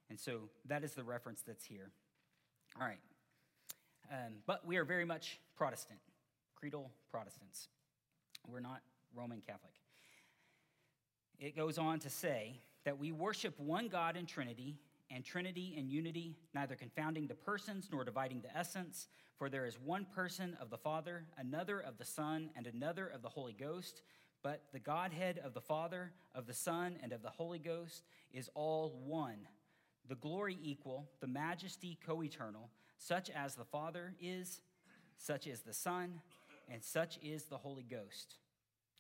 And 0.10 0.20
so 0.20 0.50
that 0.66 0.84
is 0.84 0.94
the 0.94 1.04
reference 1.04 1.42
that's 1.42 1.66
here. 1.66 1.90
All 2.80 2.88
right. 2.88 3.00
Um, 4.12 4.36
but 4.46 4.66
we 4.66 4.78
are 4.78 4.86
very 4.86 5.04
much 5.04 5.40
Protestant, 5.56 6.00
creedal 6.56 6.92
Protestants. 7.12 7.68
We're 8.48 8.60
not 8.60 8.82
Roman 9.16 9.42
Catholic. 9.42 9.74
It 11.40 11.56
goes 11.56 11.78
on 11.78 12.00
to 12.00 12.10
say 12.10 12.60
that 12.84 12.98
we 12.98 13.12
worship 13.12 13.60
one 13.60 13.90
God 13.90 14.18
in 14.18 14.26
Trinity 14.26 14.80
and 15.12 15.24
Trinity 15.24 15.76
in 15.78 15.88
unity, 15.88 16.36
neither 16.54 16.76
confounding 16.76 17.28
the 17.28 17.36
persons 17.36 17.90
nor 17.92 18.04
dividing 18.04 18.42
the 18.42 18.58
essence. 18.58 19.08
For 19.38 19.50
there 19.50 19.66
is 19.68 19.80
one 19.80 20.06
person 20.06 20.58
of 20.60 20.70
the 20.72 20.78
Father, 20.78 21.26
another 21.38 21.80
of 21.80 21.98
the 21.98 22.06
Son, 22.06 22.50
and 22.56 22.66
another 22.66 23.08
of 23.08 23.22
the 23.22 23.30
Holy 23.30 23.54
Ghost. 23.54 24.02
But 24.42 24.64
the 24.74 24.80
Godhead 24.80 25.40
of 25.44 25.54
the 25.54 25.62
Father, 25.62 26.12
of 26.34 26.48
the 26.48 26.54
Son, 26.54 26.98
and 27.04 27.12
of 27.12 27.22
the 27.22 27.30
Holy 27.30 27.60
Ghost 27.60 28.04
is 28.34 28.50
all 28.56 29.00
one. 29.06 29.48
The 30.10 30.16
glory 30.16 30.58
equal, 30.64 31.08
the 31.22 31.28
majesty 31.28 32.00
co 32.06 32.24
eternal, 32.24 32.70
such 32.98 33.30
as 33.30 33.56
the 33.56 33.66
Father 33.66 34.16
is, 34.20 34.62
such 35.18 35.46
is 35.46 35.62
the 35.62 35.74
Son, 35.74 36.22
and 36.72 36.84
such 36.84 37.20
is 37.22 37.44
the 37.44 37.58
Holy 37.58 37.84
Ghost. 37.84 38.38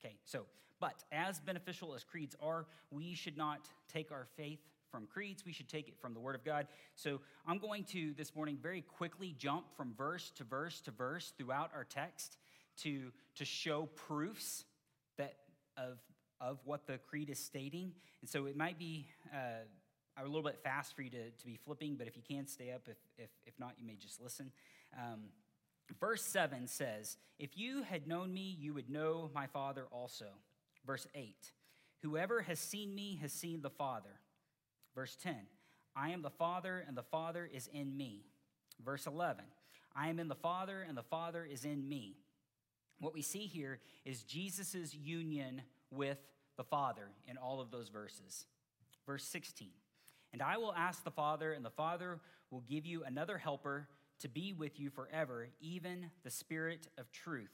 Okay, 0.04 0.16
so, 0.26 0.46
but 0.80 1.04
as 1.12 1.40
beneficial 1.40 1.96
as 1.96 2.04
creeds 2.04 2.36
are, 2.42 2.66
we 2.92 3.16
should 3.16 3.38
not 3.38 3.68
take 3.92 4.12
our 4.12 4.28
faith 4.36 4.60
from 4.92 5.06
creeds, 5.06 5.46
we 5.46 5.52
should 5.52 5.68
take 5.68 5.88
it 5.88 5.96
from 6.00 6.14
the 6.14 6.20
Word 6.20 6.36
of 6.36 6.46
God. 6.46 6.68
So 6.96 7.20
I'm 7.46 7.58
going 7.58 7.84
to 7.86 8.14
this 8.14 8.36
morning 8.36 8.58
very 8.62 8.82
quickly 8.82 9.36
jump 9.38 9.66
from 9.76 9.94
verse 9.98 10.32
to 10.38 10.44
verse 10.44 10.80
to 10.82 10.92
verse 10.92 11.34
throughout 11.38 11.72
our 11.76 11.84
text 11.84 12.38
to, 12.84 13.12
to 13.36 13.46
show 13.46 13.90
proofs 13.96 14.64
that 15.18 15.36
of, 15.78 16.00
of 16.40 16.60
what 16.64 16.88
the 16.88 17.00
creed 17.00 17.30
is 17.30 17.40
stating. 17.40 17.92
And 18.22 18.30
so 18.30 18.46
it 18.46 18.56
might 18.56 18.80
be 18.80 19.08
uh, 19.34 19.66
a 20.18 20.26
little 20.26 20.44
bit 20.44 20.60
fast 20.64 20.96
for 20.96 21.02
you 21.02 21.10
to, 21.10 21.30
to 21.30 21.46
be 21.46 21.58
flipping, 21.64 21.96
but 21.96 22.08
if 22.08 22.16
you 22.16 22.24
can, 22.28 22.48
stay 22.48 22.72
up. 22.72 22.82
If, 22.88 22.98
if, 23.18 23.30
if 23.46 23.60
not, 23.60 23.74
you 23.78 23.86
may 23.86 23.96
just 23.96 24.22
listen. 24.22 24.52
Um, 24.98 25.26
verse 26.00 26.24
7 26.24 26.68
says, 26.68 27.18
If 27.40 27.58
you 27.58 27.84
had 27.84 28.08
known 28.08 28.34
me, 28.34 28.56
you 28.60 28.74
would 28.74 28.90
know 28.90 29.30
my 29.34 29.48
Father 29.48 29.86
also. 29.92 30.26
Verse 30.86 31.08
8, 31.16 31.36
Whoever 32.02 32.42
has 32.42 32.60
seen 32.60 32.94
me 32.94 33.20
has 33.22 33.32
seen 33.32 33.62
the 33.62 33.70
Father. 33.70 34.22
Verse 34.96 35.16
10 35.22 35.36
I 35.96 36.12
am 36.12 36.22
the 36.22 36.30
Father, 36.30 36.84
and 36.88 36.96
the 36.96 37.04
Father 37.04 37.50
is 37.52 37.68
in 37.74 37.96
me. 37.98 38.26
Verse 38.84 39.08
11 39.08 39.44
I 39.96 40.10
am 40.10 40.20
in 40.20 40.28
the 40.28 40.36
Father, 40.36 40.86
and 40.88 40.98
the 40.98 41.04
Father 41.04 41.46
is 41.46 41.66
in 41.66 41.88
me. 41.88 42.18
What 43.00 43.14
we 43.14 43.22
see 43.22 43.48
here 43.48 43.80
is 44.06 44.24
Jesus' 44.24 44.94
union 44.94 45.62
with 45.92 46.18
the 46.56 46.64
Father 46.64 47.10
in 47.28 47.38
all 47.38 47.62
of 47.62 47.72
those 47.72 47.90
verses. 47.90 48.46
Verse 49.06 49.24
16 49.24 49.70
And 50.34 50.42
I 50.42 50.58
will 50.58 50.74
ask 50.74 51.04
the 51.04 51.12
Father, 51.12 51.54
and 51.54 51.66
the 51.66 51.70
Father 51.70 52.20
will 52.52 52.62
give 52.62 52.86
you 52.86 53.04
another 53.04 53.38
helper 53.38 53.88
to 54.20 54.30
be 54.30 54.54
with 54.54 54.80
you 54.80 54.90
forever, 54.90 55.48
even 55.60 56.10
the 56.24 56.32
Spirit 56.32 56.88
of 56.98 57.12
truth. 57.12 57.52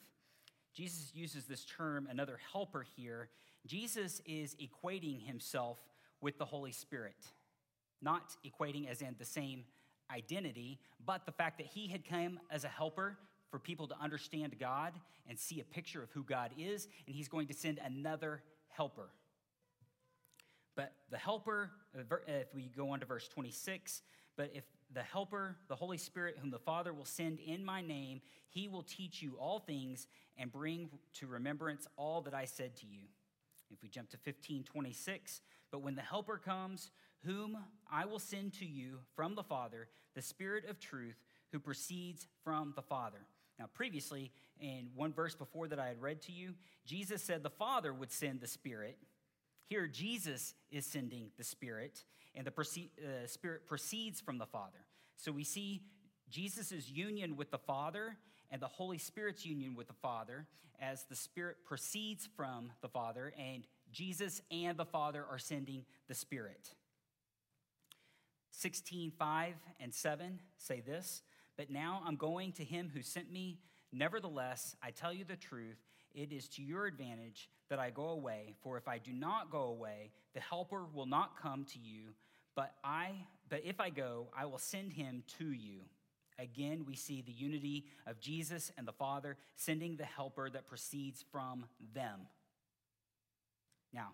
Jesus 0.73 1.11
uses 1.13 1.45
this 1.45 1.65
term, 1.65 2.07
another 2.09 2.39
helper, 2.51 2.85
here. 2.95 3.29
Jesus 3.65 4.21
is 4.25 4.55
equating 4.55 5.25
himself 5.25 5.79
with 6.21 6.37
the 6.37 6.45
Holy 6.45 6.71
Spirit. 6.71 7.15
Not 8.01 8.35
equating 8.45 8.89
as 8.89 9.01
in 9.01 9.15
the 9.19 9.25
same 9.25 9.65
identity, 10.11 10.79
but 11.05 11.25
the 11.25 11.31
fact 11.31 11.57
that 11.59 11.67
he 11.67 11.87
had 11.87 12.07
come 12.07 12.39
as 12.49 12.63
a 12.63 12.69
helper 12.69 13.17
for 13.49 13.59
people 13.59 13.87
to 13.87 13.95
understand 14.01 14.55
God 14.59 14.93
and 15.29 15.37
see 15.37 15.59
a 15.59 15.63
picture 15.63 16.01
of 16.01 16.09
who 16.11 16.23
God 16.23 16.51
is, 16.57 16.87
and 17.05 17.15
he's 17.15 17.27
going 17.27 17.47
to 17.47 17.53
send 17.53 17.79
another 17.85 18.41
helper. 18.69 19.09
But 20.75 20.93
the 21.11 21.17
helper, 21.17 21.69
uh, 21.95 22.01
uh, 22.11 22.17
if 22.27 22.53
we 22.53 22.71
go 22.75 22.89
on 22.89 22.99
to 22.99 23.05
verse 23.05 23.27
26, 23.27 24.01
but 24.35 24.49
if 24.53 24.63
the 24.93 25.03
Helper, 25.03 25.55
the 25.67 25.75
Holy 25.75 25.97
Spirit, 25.97 26.37
whom 26.39 26.51
the 26.51 26.59
Father 26.59 26.93
will 26.93 27.05
send 27.05 27.39
in 27.39 27.63
my 27.63 27.81
name, 27.81 28.21
he 28.49 28.67
will 28.67 28.83
teach 28.83 29.21
you 29.21 29.35
all 29.39 29.59
things 29.59 30.07
and 30.37 30.51
bring 30.51 30.89
to 31.15 31.27
remembrance 31.27 31.87
all 31.97 32.21
that 32.21 32.33
I 32.33 32.45
said 32.45 32.75
to 32.77 32.85
you. 32.85 33.01
If 33.71 33.81
we 33.81 33.89
jump 33.89 34.09
to 34.11 34.17
1526, 34.17 35.41
but 35.71 35.81
when 35.81 35.95
the 35.95 36.01
Helper 36.01 36.37
comes, 36.37 36.91
whom 37.25 37.57
I 37.91 38.05
will 38.05 38.19
send 38.19 38.53
to 38.59 38.65
you 38.65 38.99
from 39.15 39.35
the 39.35 39.43
Father, 39.43 39.87
the 40.13 40.21
Spirit 40.21 40.69
of 40.69 40.79
truth, 40.79 41.15
who 41.51 41.59
proceeds 41.59 42.27
from 42.43 42.73
the 42.75 42.81
Father. 42.81 43.25
Now, 43.57 43.65
previously, 43.73 44.31
in 44.59 44.89
one 44.95 45.13
verse 45.13 45.35
before 45.35 45.67
that 45.67 45.79
I 45.79 45.87
had 45.87 46.01
read 46.01 46.21
to 46.23 46.31
you, 46.31 46.53
Jesus 46.85 47.21
said 47.21 47.43
the 47.43 47.49
Father 47.49 47.93
would 47.93 48.11
send 48.11 48.41
the 48.41 48.47
Spirit. 48.47 48.97
Here, 49.65 49.87
Jesus 49.87 50.53
is 50.71 50.85
sending 50.85 51.31
the 51.37 51.43
Spirit, 51.43 52.03
and 52.35 52.45
the 52.45 52.51
uh, 52.51 53.27
Spirit 53.27 53.65
proceeds 53.65 54.21
from 54.21 54.37
the 54.37 54.45
Father. 54.45 54.85
So 55.17 55.31
we 55.31 55.43
see 55.43 55.83
Jesus' 56.29 56.89
union 56.89 57.37
with 57.37 57.51
the 57.51 57.57
Father 57.57 58.17
and 58.51 58.61
the 58.61 58.67
Holy 58.67 58.97
Spirit's 58.97 59.45
union 59.45 59.75
with 59.75 59.87
the 59.87 59.93
Father 59.93 60.47
as 60.79 61.05
the 61.05 61.15
Spirit 61.15 61.57
proceeds 61.63 62.27
from 62.35 62.71
the 62.81 62.89
Father, 62.89 63.33
and 63.37 63.63
Jesus 63.91 64.41
and 64.51 64.77
the 64.77 64.85
Father 64.85 65.23
are 65.29 65.39
sending 65.39 65.85
the 66.07 66.15
Spirit. 66.15 66.73
16, 68.51 69.11
5 69.11 69.53
and 69.79 69.93
7 69.93 70.39
say 70.57 70.81
this 70.81 71.21
But 71.57 71.69
now 71.69 72.01
I'm 72.05 72.15
going 72.15 72.51
to 72.53 72.63
him 72.63 72.91
who 72.93 73.01
sent 73.01 73.31
me. 73.31 73.59
Nevertheless, 73.91 74.75
I 74.81 74.91
tell 74.91 75.13
you 75.13 75.23
the 75.23 75.35
truth, 75.35 75.77
it 76.13 76.31
is 76.31 76.47
to 76.49 76.61
your 76.61 76.85
advantage 76.85 77.49
that 77.69 77.79
I 77.79 77.89
go 77.89 78.09
away, 78.09 78.55
for 78.61 78.77
if 78.77 78.87
I 78.87 78.97
do 78.97 79.11
not 79.11 79.51
go 79.51 79.63
away, 79.63 80.11
the 80.33 80.39
helper 80.39 80.85
will 80.93 81.05
not 81.05 81.41
come 81.41 81.65
to 81.65 81.79
you, 81.79 82.13
but 82.55 82.75
I 82.83 83.11
but 83.49 83.61
if 83.65 83.79
I 83.79 83.91
go, 83.91 84.27
I 84.35 84.45
will 84.45 84.57
send 84.57 84.93
him 84.93 85.23
to 85.37 85.51
you. 85.51 85.81
Again, 86.39 86.85
we 86.87 86.95
see 86.95 87.21
the 87.21 87.31
unity 87.31 87.85
of 88.07 88.19
Jesus 88.19 88.71
and 88.77 88.87
the 88.87 88.93
Father 88.93 89.37
sending 89.55 89.95
the 89.95 90.05
helper 90.05 90.49
that 90.49 90.65
proceeds 90.65 91.23
from 91.31 91.65
them. 91.93 92.21
Now, 93.93 94.13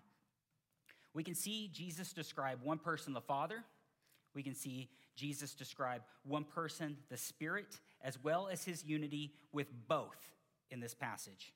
we 1.14 1.24
can 1.24 1.34
see 1.34 1.70
Jesus 1.72 2.12
describe 2.12 2.58
one 2.62 2.78
person, 2.78 3.14
the 3.14 3.20
Father, 3.22 3.64
we 4.34 4.42
can 4.42 4.54
see 4.54 4.90
Jesus 5.16 5.54
describe 5.54 6.02
one 6.24 6.44
person, 6.44 6.96
the 7.08 7.16
Spirit, 7.16 7.80
as 8.02 8.22
well 8.22 8.48
as 8.50 8.64
his 8.64 8.84
unity 8.84 9.32
with 9.52 9.66
both 9.88 10.34
in 10.70 10.80
this 10.80 10.94
passage. 10.94 11.52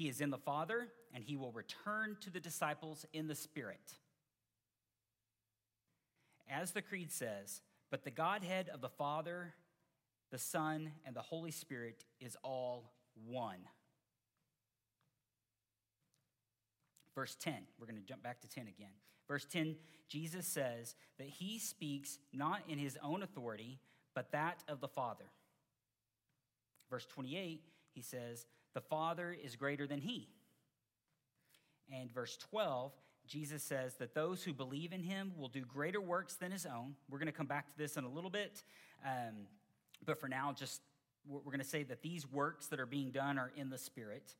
He 0.00 0.08
is 0.08 0.22
in 0.22 0.30
the 0.30 0.38
Father, 0.38 0.88
and 1.12 1.22
he 1.22 1.36
will 1.36 1.52
return 1.52 2.16
to 2.22 2.30
the 2.30 2.40
disciples 2.40 3.04
in 3.12 3.28
the 3.28 3.34
Spirit. 3.34 3.98
As 6.48 6.70
the 6.70 6.80
Creed 6.80 7.12
says, 7.12 7.60
but 7.90 8.02
the 8.02 8.10
Godhead 8.10 8.70
of 8.70 8.80
the 8.80 8.88
Father, 8.88 9.52
the 10.30 10.38
Son, 10.38 10.92
and 11.04 11.14
the 11.14 11.20
Holy 11.20 11.50
Spirit 11.50 12.06
is 12.18 12.34
all 12.42 12.94
one. 13.26 13.58
Verse 17.14 17.36
10, 17.38 17.56
we're 17.78 17.86
going 17.86 18.00
to 18.00 18.08
jump 18.08 18.22
back 18.22 18.40
to 18.40 18.48
10 18.48 18.68
again. 18.68 18.94
Verse 19.28 19.44
10, 19.44 19.76
Jesus 20.08 20.46
says 20.46 20.94
that 21.18 21.28
he 21.28 21.58
speaks 21.58 22.18
not 22.32 22.62
in 22.66 22.78
his 22.78 22.96
own 23.02 23.22
authority, 23.22 23.80
but 24.14 24.32
that 24.32 24.64
of 24.66 24.80
the 24.80 24.88
Father. 24.88 25.26
Verse 26.88 27.04
28, 27.04 27.60
he 27.92 28.00
says, 28.00 28.46
The 28.74 28.80
Father 28.80 29.36
is 29.42 29.56
greater 29.56 29.86
than 29.86 29.98
he. 29.98 30.28
And 31.92 32.12
verse 32.12 32.36
12, 32.50 32.92
Jesus 33.26 33.62
says 33.62 33.94
that 33.96 34.14
those 34.14 34.42
who 34.42 34.52
believe 34.52 34.92
in 34.92 35.02
him 35.02 35.32
will 35.36 35.48
do 35.48 35.62
greater 35.62 36.00
works 36.00 36.34
than 36.34 36.52
his 36.52 36.66
own. 36.66 36.94
We're 37.08 37.18
going 37.18 37.26
to 37.26 37.32
come 37.32 37.46
back 37.46 37.68
to 37.68 37.78
this 37.78 37.96
in 37.96 38.04
a 38.04 38.08
little 38.08 38.30
bit. 38.30 38.62
Um, 39.04 39.46
but 40.04 40.20
for 40.20 40.28
now, 40.28 40.54
just 40.56 40.80
we're 41.26 41.40
going 41.40 41.58
to 41.58 41.64
say 41.64 41.82
that 41.84 42.02
these 42.02 42.30
works 42.30 42.68
that 42.68 42.80
are 42.80 42.86
being 42.86 43.10
done 43.10 43.38
are 43.38 43.52
in 43.56 43.70
the 43.70 43.78
Spirit. 43.78 44.34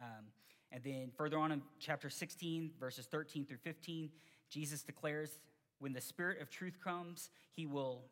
Um, 0.00 0.26
and 0.70 0.82
then 0.82 1.10
further 1.16 1.38
on 1.38 1.52
in 1.52 1.62
chapter 1.78 2.08
16, 2.08 2.72
verses 2.80 3.06
13 3.06 3.44
through 3.44 3.58
15, 3.58 4.10
Jesus 4.48 4.82
declares, 4.82 5.38
When 5.78 5.92
the 5.92 6.00
Spirit 6.00 6.40
of 6.40 6.50
truth 6.50 6.78
comes, 6.82 7.30
he 7.54 7.66
will 7.66 8.04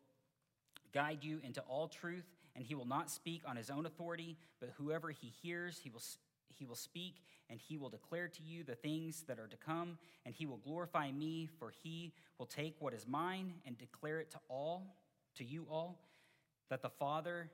guide 0.93 1.23
you 1.23 1.39
into 1.43 1.61
all 1.61 1.87
truth, 1.87 2.25
and 2.55 2.65
he 2.65 2.75
will 2.75 2.87
not 2.87 3.09
speak 3.09 3.43
on 3.47 3.55
his 3.55 3.69
own 3.69 3.85
authority, 3.85 4.37
but 4.59 4.69
whoever 4.77 5.09
he 5.09 5.31
hears, 5.41 5.79
he 5.83 5.89
will, 5.89 6.01
he 6.57 6.65
will 6.65 6.75
speak, 6.75 7.21
and 7.49 7.59
he 7.59 7.77
will 7.77 7.89
declare 7.89 8.27
to 8.27 8.43
you 8.43 8.63
the 8.63 8.75
things 8.75 9.23
that 9.27 9.39
are 9.39 9.47
to 9.47 9.57
come, 9.57 9.97
and 10.25 10.35
he 10.35 10.45
will 10.45 10.57
glorify 10.57 11.11
me, 11.11 11.49
for 11.59 11.71
he 11.83 12.13
will 12.37 12.45
take 12.45 12.75
what 12.79 12.93
is 12.93 13.07
mine 13.07 13.53
and 13.65 13.77
declare 13.77 14.19
it 14.19 14.31
to 14.31 14.39
all, 14.49 14.95
to 15.35 15.43
you 15.43 15.65
all, 15.69 15.99
that 16.69 16.81
the 16.81 16.89
Father 16.89 17.49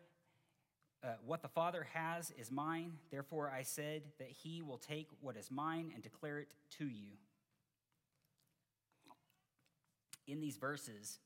uh, 1.03 1.09
what 1.23 1.43
the 1.43 1.47
Father 1.47 1.85
has 1.93 2.33
is 2.39 2.49
mine. 2.49 2.93
Therefore, 3.11 3.51
I 3.55 3.61
said 3.61 4.01
that 4.17 4.29
he 4.29 4.63
will 4.63 4.79
take 4.79 5.07
what 5.21 5.37
is 5.37 5.51
mine 5.51 5.91
and 5.93 6.01
declare 6.01 6.39
it 6.39 6.47
to 6.79 6.85
you 6.85 7.11
in 10.27 10.39
these 10.39 10.57
verses, 10.57 11.19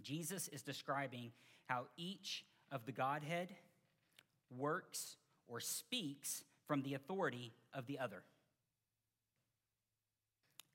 Jesus 0.00 0.48
is 0.48 0.62
describing 0.62 1.32
how 1.66 1.86
each 1.96 2.44
of 2.72 2.86
the 2.86 2.92
Godhead 2.92 3.48
works 4.50 5.16
or 5.46 5.60
speaks 5.60 6.42
from 6.66 6.82
the 6.82 6.94
authority 6.94 7.52
of 7.74 7.86
the 7.86 7.98
other. 7.98 8.22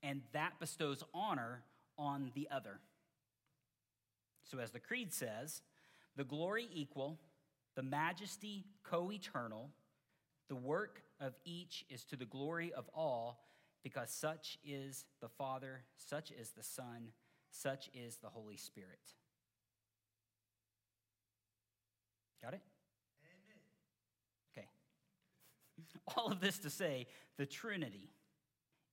And 0.02 0.22
that 0.32 0.60
bestows 0.60 1.02
honor 1.12 1.64
on 1.98 2.30
the 2.34 2.48
other. 2.50 2.78
So, 4.44 4.58
as 4.60 4.70
the 4.70 4.80
Creed 4.80 5.12
says, 5.12 5.60
the 6.16 6.24
glory 6.24 6.68
equal, 6.72 7.18
the 7.74 7.82
majesty 7.82 8.64
co 8.84 9.10
eternal, 9.12 9.70
the 10.48 10.56
work 10.56 11.02
of 11.20 11.34
each 11.44 11.84
is 11.90 12.04
to 12.04 12.16
the 12.16 12.24
glory 12.24 12.72
of 12.72 12.88
all, 12.94 13.44
because 13.82 14.10
such 14.10 14.58
is 14.64 15.04
the 15.20 15.28
Father, 15.28 15.82
such 15.96 16.30
is 16.30 16.50
the 16.50 16.62
Son, 16.62 17.08
such 17.50 17.90
is 17.92 18.16
the 18.16 18.28
Holy 18.28 18.56
Spirit. 18.56 19.14
Got 22.42 22.54
it? 22.54 22.60
Okay. 24.52 24.66
All 26.16 26.30
of 26.30 26.40
this 26.40 26.58
to 26.58 26.70
say, 26.70 27.06
the 27.36 27.46
Trinity 27.46 28.10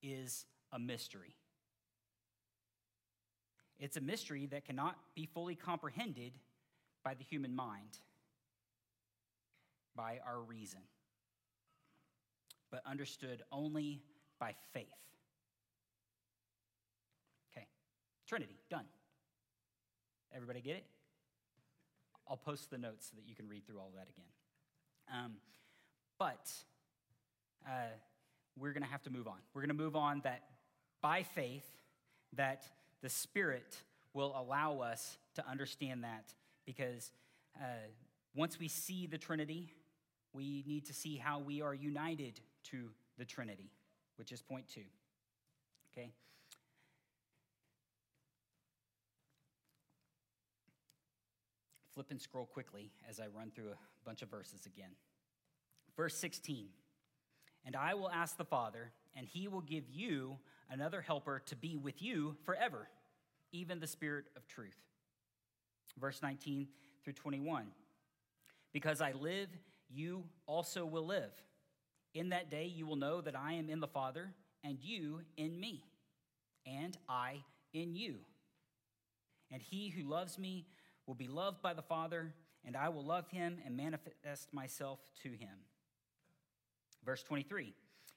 is 0.02 0.46
a 0.72 0.80
mystery. 0.80 1.36
It's 3.80 3.98
a 3.98 4.02
mystery 4.02 4.46
that 4.48 4.66
cannot 4.66 4.96
be 5.16 5.26
fully 5.26 5.56
comprehended 5.56 6.34
by 7.04 7.14
the 7.14 7.24
human 7.24 7.56
mind, 7.56 8.00
by 9.96 10.20
our 10.26 10.40
reason, 10.40 10.80
but 12.72 12.82
understood 12.86 13.44
only 13.52 14.02
by 14.40 14.56
faith. 14.74 14.86
Okay, 17.56 17.68
Trinity, 18.28 18.58
done. 18.70 18.86
Everybody 20.34 20.62
get 20.62 20.78
it? 20.78 20.86
I'll 22.28 22.38
post 22.38 22.70
the 22.70 22.78
notes 22.78 23.08
so 23.10 23.16
that 23.16 23.28
you 23.28 23.36
can 23.36 23.48
read 23.48 23.66
through 23.66 23.80
all 23.80 23.92
that 23.96 24.08
again. 24.10 24.26
Um, 25.14 25.34
but 26.18 26.52
uh, 27.68 27.94
we're 28.58 28.74
going 28.74 28.84
to 28.84 28.90
have 28.90 29.04
to 29.04 29.10
move 29.10 29.28
on. 29.28 29.38
We're 29.54 29.62
going 29.62 29.76
to 29.78 29.84
move 29.84 29.96
on 29.96 30.22
that 30.24 30.44
by 31.02 31.24
faith, 31.24 31.66
that 32.34 32.64
the 33.02 33.10
Spirit 33.10 33.78
will 34.14 34.34
allow 34.36 34.80
us 34.80 35.18
to 35.36 35.48
understand 35.48 36.04
that 36.04 36.34
because 36.66 37.12
uh, 37.62 37.66
once 38.34 38.58
we 38.60 38.68
see 38.68 39.06
the 39.06 39.18
Trinity, 39.18 39.72
we 40.34 40.64
need 40.66 40.86
to 40.86 40.94
see 40.94 41.18
how 41.18 41.40
we 41.40 41.62
are 41.62 41.74
united 41.74 42.40
to 42.72 42.90
the 43.18 43.26
Trinity, 43.26 43.70
which 44.18 44.32
is 44.32 44.42
point 44.42 44.68
two. 44.68 44.82
Okay? 45.92 46.12
Flip 51.96 52.08
and 52.12 52.22
scroll 52.22 52.46
quickly 52.46 52.92
as 53.10 53.22
I 53.22 53.28
run 53.28 53.52
through 53.56 53.70
a 53.70 54.06
bunch 54.06 54.22
of 54.22 54.30
verses 54.30 54.66
again. 54.66 54.92
Verse 55.96 56.16
16 56.18 56.68
And 57.66 57.76
I 57.76 57.94
will 57.94 58.12
ask 58.12 58.38
the 58.38 58.46
Father, 58.46 58.92
and 59.16 59.26
he 59.26 59.48
will 59.48 59.62
give 59.62 59.86
you 59.90 60.38
another 60.70 61.02
helper 61.02 61.42
to 61.46 61.56
be 61.56 61.78
with 61.78 62.02
you 62.02 62.36
forever, 62.44 62.90
even 63.54 63.80
the 63.80 63.88
Spirit 63.88 64.26
of 64.36 64.46
truth. 64.46 64.76
Verse 65.98 66.22
19 66.22 66.68
through 67.04 67.14
21 67.14 67.68
Because 68.74 69.00
I 69.00 69.14
live, 69.14 69.48
you 69.90 70.26
also 70.46 70.86
will 70.86 71.06
live. 71.06 71.32
In 72.14 72.30
that 72.30 72.52
day 72.52 72.66
you 72.66 72.86
will 72.86 72.98
know 72.98 73.22
that 73.22 73.38
I 73.38 73.54
am 73.54 73.70
in 73.70 73.80
the 73.80 73.88
Father, 73.88 74.34
and 74.66 74.78
you 74.82 75.22
in 75.38 75.58
me, 75.58 75.86
and 76.66 76.98
I 77.08 77.44
in 77.74 77.96
you. 77.96 78.16
And 79.52 79.62
he 79.62 79.90
who 79.90 80.10
loves 80.10 80.38
me 80.38 80.66
will 81.08 81.16
be 81.16 81.28
loved 81.28 81.62
by 81.62 81.74
the 81.74 81.82
Father, 81.82 82.34
and 82.66 82.76
I 82.76 82.90
will 82.90 83.06
love 83.06 83.28
him 83.30 83.58
and 83.66 83.78
manifest 83.78 84.54
myself 84.54 85.00
to 85.24 85.30
him. 85.30 85.66
Verse 87.06 87.24
23 87.24 87.74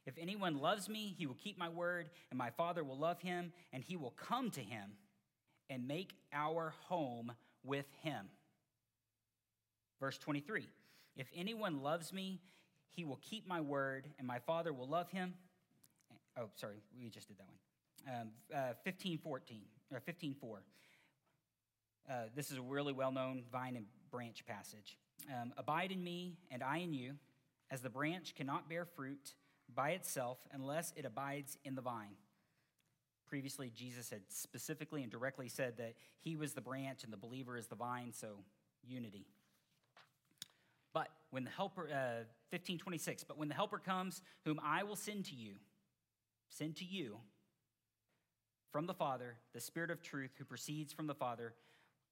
If 0.07 0.15
anyone 0.19 0.59
loves 0.59 0.89
me, 0.89 1.15
he 1.17 1.27
will 1.27 1.35
keep 1.35 1.59
my 1.59 1.69
word, 1.69 2.11
and 2.31 2.39
my 2.39 2.51
Father 2.51 2.83
will 2.83 2.99
love 2.99 3.21
him, 3.21 3.53
and 3.73 3.83
he 3.83 3.97
will 3.97 4.13
come 4.17 4.51
to 4.53 4.61
him 4.61 4.93
and 5.71 5.87
make 5.87 6.15
our 6.33 6.75
home 6.89 7.33
with 7.63 7.87
him. 8.03 8.27
Verse 10.01 10.19
23 10.19 10.67
If 11.17 11.27
anyone 11.35 11.83
loves 11.83 12.13
me, 12.13 12.41
he 12.93 13.05
will 13.05 13.21
keep 13.23 13.47
my 13.47 13.61
word, 13.61 14.09
and 14.19 14.27
my 14.27 14.39
Father 14.41 14.73
will 14.73 14.89
love 14.89 15.11
him. 15.11 15.35
Oh, 16.39 16.49
sorry, 16.57 16.77
we 16.99 17.11
just 17.11 17.29
did 17.29 17.37
that 17.39 17.47
one. 17.47 18.21
Um, 18.21 18.29
uh, 18.55 18.73
15 18.85 19.19
14, 19.19 19.61
or 19.93 20.01
15 20.01 20.35
4. 20.41 20.63
Uh, 22.09 22.25
this 22.35 22.51
is 22.51 22.57
a 22.57 22.63
really 22.63 22.93
well 22.93 23.13
known 23.13 23.43
vine 23.53 23.77
and 23.77 23.85
branch 24.11 24.45
passage. 24.47 24.97
Um, 25.29 25.53
Abide 25.59 25.93
in 25.93 26.03
me, 26.03 26.39
and 26.51 26.63
I 26.63 26.79
in 26.79 26.95
you, 26.95 27.15
as 27.71 27.83
the 27.83 27.91
branch 27.91 28.35
cannot 28.35 28.69
bear 28.69 28.87
fruit 28.87 29.35
by 29.75 29.91
itself 29.91 30.39
unless 30.53 30.93
it 30.97 31.05
abides 31.05 31.59
in 31.65 31.75
the 31.75 31.83
vine. 31.83 32.17
Previously, 33.27 33.71
Jesus 33.75 34.09
had 34.09 34.23
specifically 34.29 35.03
and 35.03 35.13
directly 35.13 35.49
said 35.49 35.77
that 35.77 35.97
he 36.21 36.35
was 36.35 36.55
the 36.55 36.63
branch 36.63 37.05
and 37.05 37.13
the 37.13 37.19
believer 37.19 37.59
is 37.59 37.67
the 37.67 37.77
vine, 37.77 38.13
so 38.15 38.39
unity. 38.87 39.27
But 40.95 41.09
when 41.31 41.45
the 41.45 41.51
helper, 41.51 41.83
uh, 41.83 42.25
1526, 42.51 43.25
but 43.25 43.37
when 43.37 43.49
the 43.49 43.55
helper 43.55 43.79
comes, 43.79 44.23
whom 44.47 44.59
I 44.65 44.83
will 44.83 44.97
send 44.97 45.27
to 45.27 45.35
you, 45.35 45.57
send 46.49 46.77
to 46.77 46.87
you 46.87 47.19
from 48.73 48.87
the 48.87 48.95
Father, 48.95 49.37
the 49.53 49.61
Spirit 49.61 49.91
of 49.91 50.03
truth 50.03 50.31
who 50.39 50.47
proceeds 50.47 50.95
from 50.95 51.07
the 51.07 51.15
Father, 51.15 51.53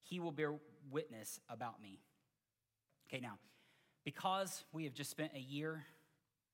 he 0.03 0.19
will 0.19 0.31
bear 0.31 0.53
witness 0.91 1.39
about 1.49 1.81
me. 1.81 1.99
Okay, 3.09 3.21
now, 3.21 3.37
because 4.03 4.63
we 4.71 4.83
have 4.85 4.93
just 4.93 5.09
spent 5.09 5.31
a 5.35 5.39
year 5.39 5.83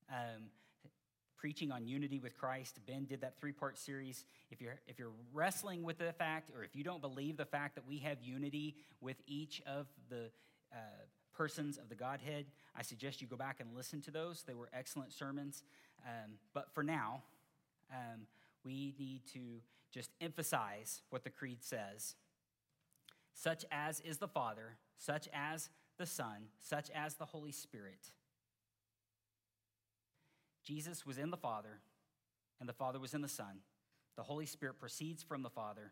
um, 0.10 0.50
preaching 1.38 1.72
on 1.72 1.86
unity 1.86 2.20
with 2.20 2.38
Christ, 2.38 2.80
Ben 2.88 3.06
did 3.06 3.22
that 3.22 3.38
three 3.38 3.52
part 3.52 3.78
series. 3.78 4.26
If 4.50 4.62
you're, 4.62 4.80
if 4.88 4.98
you're 4.98 5.12
wrestling 5.34 5.84
with 5.84 5.98
the 5.98 6.14
fact, 6.14 6.52
or 6.56 6.64
if 6.64 6.76
you 6.76 6.84
don't 6.84 7.02
believe 7.02 7.38
the 7.38 7.46
fact 7.46 7.76
that 7.76 7.88
we 7.88 7.98
have 8.00 8.18
unity 8.22 8.76
with 9.02 9.18
each 9.28 9.62
of 9.68 9.88
the 10.10 10.30
uh, 10.72 10.78
persons 11.36 11.78
of 11.78 11.90
the 11.90 11.96
Godhead, 11.96 12.46
I 12.76 12.82
suggest 12.82 13.22
you 13.22 13.28
go 13.28 13.36
back 13.36 13.60
and 13.60 13.76
listen 13.76 14.02
to 14.04 14.12
those. 14.12 14.44
They 14.44 14.54
were 14.54 14.70
excellent 14.74 15.12
sermons. 15.12 15.64
Um, 16.06 16.34
but 16.54 16.74
for 16.74 16.84
now, 16.84 17.24
um, 17.92 18.22
we 18.64 18.94
need 18.98 19.22
to 19.34 19.62
just 19.92 20.12
emphasize 20.22 21.02
what 21.10 21.24
the 21.24 21.30
Creed 21.30 21.62
says 21.62 22.16
such 23.34 23.66
as 23.72 24.00
is 24.02 24.18
the 24.18 24.28
Father, 24.28 24.78
such 24.98 25.28
as 25.34 25.70
the 25.98 26.06
Son, 26.06 26.48
such 26.60 26.90
as 26.92 27.16
the 27.16 27.26
Holy 27.26 27.52
Spirit. 27.52 28.12
Jesus 30.64 31.06
was 31.06 31.18
in 31.18 31.30
the 31.30 31.38
Father, 31.38 31.80
and 32.60 32.70
the 32.70 32.74
Father 32.74 33.00
was 33.00 33.14
in 33.14 33.22
the 33.22 33.28
Son. 33.28 33.60
The 34.16 34.24
Holy 34.24 34.46
Spirit 34.46 34.80
proceeds 34.80 35.24
from 35.24 35.42
the 35.42 35.50
Father, 35.50 35.92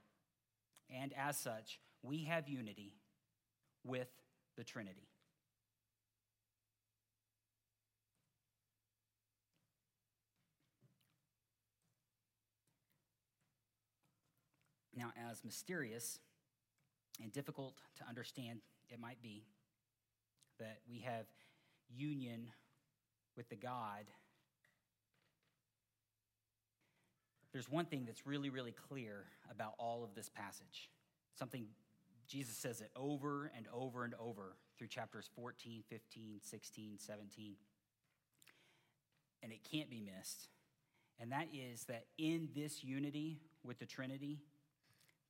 and 0.90 1.14
as 1.14 1.38
such, 1.38 1.80
we 2.04 2.26
have 2.26 2.48
unity 2.48 2.94
with 3.84 4.10
the 4.58 4.64
Trinity. 4.64 5.08
Now, 14.96 15.14
as 15.32 15.44
mysterious 15.44 16.20
and 17.22 17.32
difficult 17.32 17.76
to 17.98 18.04
understand 18.08 18.60
it 18.90 19.00
might 19.00 19.22
be, 19.22 19.44
that 20.60 20.80
we 20.90 21.00
have 21.00 21.26
union 21.90 22.48
with 23.36 23.50
the 23.50 23.56
God. 23.56 24.06
There's 27.54 27.70
one 27.70 27.86
thing 27.86 28.06
that's 28.06 28.26
really, 28.26 28.50
really 28.50 28.74
clear 28.90 29.26
about 29.50 29.74
all 29.78 30.04
of 30.04 30.16
this 30.16 30.30
passage. 30.30 30.90
Something 31.38 31.66
Jesus 32.28 32.56
says 32.56 32.80
it 32.80 32.92
over 32.96 33.52
and 33.58 33.66
over 33.74 34.06
and 34.06 34.14
over 34.20 34.56
through 34.78 34.88
chapters 34.88 35.30
14, 35.36 35.84
15, 35.90 36.40
16, 36.42 36.98
17. 36.98 37.56
And 39.44 39.52
it 39.52 39.60
can't 39.70 39.90
be 39.90 40.00
missed. 40.00 40.48
And 41.20 41.32
that 41.32 41.48
is 41.54 41.84
that 41.86 42.06
in 42.18 42.50
this 42.56 42.84
unity 42.84 43.42
with 43.64 43.80
the 43.80 43.86
Trinity, 43.86 44.40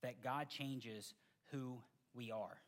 that 0.02 0.22
God 0.22 0.48
changes 0.48 1.14
who 1.52 1.78
we 2.14 2.32
are. 2.32 2.60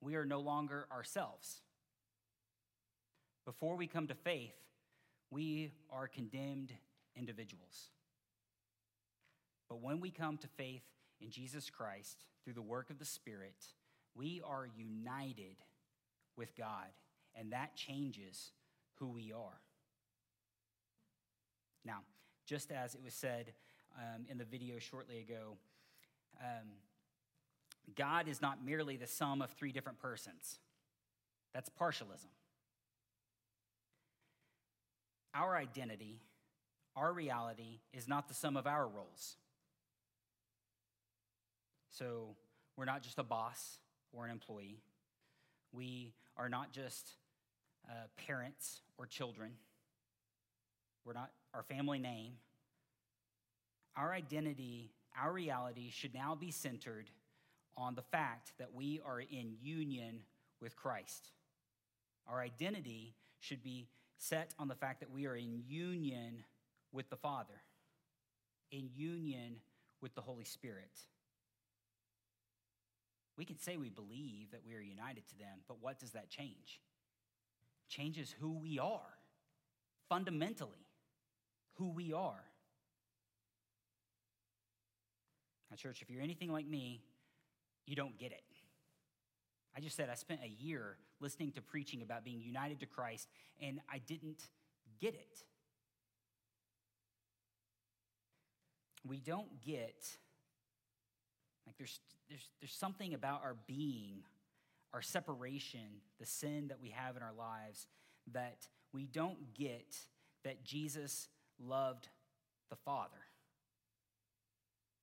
We 0.00 0.16
are 0.16 0.26
no 0.26 0.40
longer 0.40 0.86
ourselves. 0.92 1.60
Before 3.44 3.76
we 3.76 3.86
come 3.86 4.08
to 4.08 4.14
faith, 4.14 4.54
we 5.30 5.72
are 5.90 6.08
condemned 6.08 6.72
individuals. 7.16 7.90
But 9.68 9.80
when 9.80 10.00
we 10.00 10.10
come 10.10 10.36
to 10.38 10.48
faith 10.48 10.82
in 11.20 11.30
Jesus 11.30 11.70
Christ 11.70 12.26
through 12.44 12.54
the 12.54 12.62
work 12.62 12.90
of 12.90 12.98
the 12.98 13.04
Spirit, 13.04 13.64
we 14.14 14.42
are 14.44 14.68
united 14.76 15.56
with 16.36 16.54
God, 16.56 16.88
and 17.34 17.52
that 17.52 17.74
changes 17.74 18.52
who 18.98 19.08
we 19.08 19.32
are. 19.32 19.60
Now, 21.84 22.00
just 22.46 22.70
as 22.70 22.94
it 22.94 23.02
was 23.02 23.14
said 23.14 23.52
um, 23.96 24.26
in 24.28 24.38
the 24.38 24.44
video 24.44 24.78
shortly 24.78 25.18
ago, 25.18 25.56
um, 26.40 26.68
God 27.96 28.28
is 28.28 28.40
not 28.40 28.64
merely 28.64 28.96
the 28.96 29.06
sum 29.06 29.42
of 29.42 29.50
three 29.50 29.72
different 29.72 29.98
persons. 29.98 30.58
That's 31.52 31.68
partialism. 31.68 32.30
Our 35.34 35.56
identity, 35.56 36.20
our 36.96 37.12
reality, 37.12 37.80
is 37.92 38.08
not 38.08 38.28
the 38.28 38.34
sum 38.34 38.56
of 38.56 38.66
our 38.66 38.86
roles. 38.86 39.36
So 41.90 42.36
we're 42.76 42.84
not 42.84 43.02
just 43.02 43.18
a 43.18 43.22
boss 43.22 43.78
or 44.12 44.24
an 44.24 44.30
employee. 44.30 44.78
We 45.72 46.14
are 46.36 46.48
not 46.48 46.72
just 46.72 47.12
uh, 47.88 48.06
parents 48.26 48.80
or 48.98 49.06
children. 49.06 49.52
We're 51.04 51.14
not 51.14 51.30
our 51.54 51.62
family 51.62 51.98
name. 51.98 52.32
Our 53.96 54.12
identity, 54.12 54.90
our 55.20 55.32
reality 55.32 55.90
should 55.90 56.14
now 56.14 56.34
be 56.34 56.50
centered 56.50 57.10
on 57.76 57.94
the 57.94 58.02
fact 58.02 58.52
that 58.58 58.74
we 58.74 59.00
are 59.04 59.20
in 59.20 59.54
union 59.60 60.20
with 60.60 60.76
Christ. 60.76 61.30
Our 62.28 62.40
identity 62.40 63.14
should 63.40 63.62
be 63.62 63.88
set 64.16 64.54
on 64.58 64.68
the 64.68 64.74
fact 64.74 65.00
that 65.00 65.10
we 65.10 65.26
are 65.26 65.36
in 65.36 65.62
union 65.66 66.44
with 66.92 67.10
the 67.10 67.16
Father, 67.16 67.60
in 68.70 68.88
union 68.94 69.56
with 70.00 70.14
the 70.14 70.20
Holy 70.20 70.44
Spirit. 70.44 71.00
We 73.36 73.44
can 73.44 73.58
say 73.58 73.76
we 73.76 73.88
believe 73.88 74.50
that 74.52 74.60
we 74.64 74.74
are 74.74 74.80
united 74.80 75.26
to 75.28 75.38
them, 75.38 75.60
but 75.66 75.78
what 75.80 75.98
does 75.98 76.12
that 76.12 76.28
change? 76.28 76.80
changes 77.92 78.34
who 78.40 78.52
we 78.52 78.78
are, 78.78 79.18
fundamentally, 80.08 80.86
who 81.74 81.90
we 81.90 82.12
are. 82.12 82.42
Now, 85.70 85.76
church, 85.76 86.02
if 86.02 86.10
you're 86.10 86.22
anything 86.22 86.50
like 86.50 86.66
me, 86.66 87.02
you 87.86 87.96
don't 87.96 88.18
get 88.18 88.32
it. 88.32 88.42
I 89.76 89.80
just 89.80 89.96
said 89.96 90.08
I 90.10 90.14
spent 90.14 90.40
a 90.44 90.62
year 90.62 90.96
listening 91.20 91.52
to 91.52 91.62
preaching 91.62 92.02
about 92.02 92.24
being 92.24 92.40
united 92.40 92.80
to 92.80 92.86
Christ, 92.86 93.28
and 93.60 93.80
I 93.90 93.98
didn't 93.98 94.42
get 95.00 95.14
it. 95.14 95.44
We 99.06 99.18
don't 99.18 99.60
get, 99.64 99.96
like, 101.66 101.76
there's, 101.76 102.00
there's, 102.28 102.48
there's 102.60 102.74
something 102.74 103.14
about 103.14 103.42
our 103.42 103.56
being, 103.66 104.22
our 104.92 105.02
separation, 105.02 106.00
the 106.20 106.26
sin 106.26 106.68
that 106.68 106.80
we 106.80 106.90
have 106.90 107.16
in 107.16 107.22
our 107.22 107.32
lives, 107.36 107.86
that 108.32 108.68
we 108.92 109.06
don't 109.06 109.54
get 109.54 109.96
that 110.44 110.64
Jesus 110.64 111.28
loved 111.58 112.08
the 112.70 112.76
Father 112.76 113.16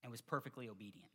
and 0.04 0.12
was 0.12 0.22
perfectly 0.22 0.70
obedient. 0.70 1.12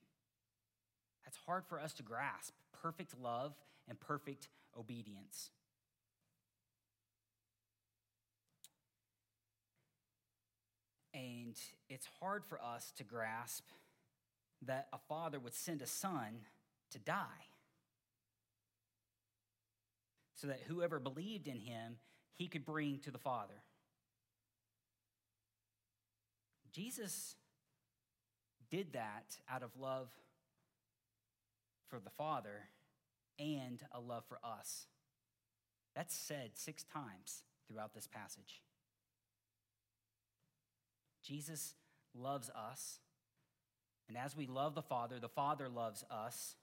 That's 1.24 1.38
hard 1.46 1.64
for 1.66 1.80
us 1.80 1.92
to 1.94 2.02
grasp 2.02 2.52
perfect 2.82 3.14
love 3.20 3.54
and 3.88 3.98
perfect 3.98 4.48
obedience. 4.78 5.50
And 11.12 11.56
it's 11.88 12.08
hard 12.20 12.44
for 12.44 12.60
us 12.60 12.92
to 12.96 13.04
grasp 13.04 13.64
that 14.62 14.88
a 14.92 14.98
father 15.08 15.38
would 15.38 15.54
send 15.54 15.80
a 15.80 15.86
son 15.86 16.40
to 16.90 16.98
die 16.98 17.46
so 20.34 20.48
that 20.48 20.60
whoever 20.66 20.98
believed 20.98 21.46
in 21.46 21.58
him 21.58 21.96
he 22.34 22.48
could 22.48 22.64
bring 22.64 22.98
to 23.00 23.10
the 23.10 23.18
Father. 23.18 23.62
Jesus 26.72 27.36
did 28.70 28.92
that 28.92 29.38
out 29.48 29.62
of 29.62 29.70
love 29.78 30.08
for 31.88 31.98
the 32.00 32.10
Father 32.10 32.68
and 33.38 33.82
a 33.92 34.00
love 34.00 34.24
for 34.28 34.38
us. 34.44 34.86
That's 35.94 36.14
said 36.14 36.52
six 36.54 36.84
times 36.84 37.42
throughout 37.68 37.94
this 37.94 38.06
passage. 38.06 38.62
Jesus 41.22 41.74
loves 42.14 42.50
us, 42.50 42.98
and 44.08 44.16
as 44.16 44.36
we 44.36 44.46
love 44.46 44.74
the 44.74 44.82
Father, 44.82 45.18
the 45.18 45.28
Father 45.28 45.68
loves 45.68 46.04
us, 46.10 46.56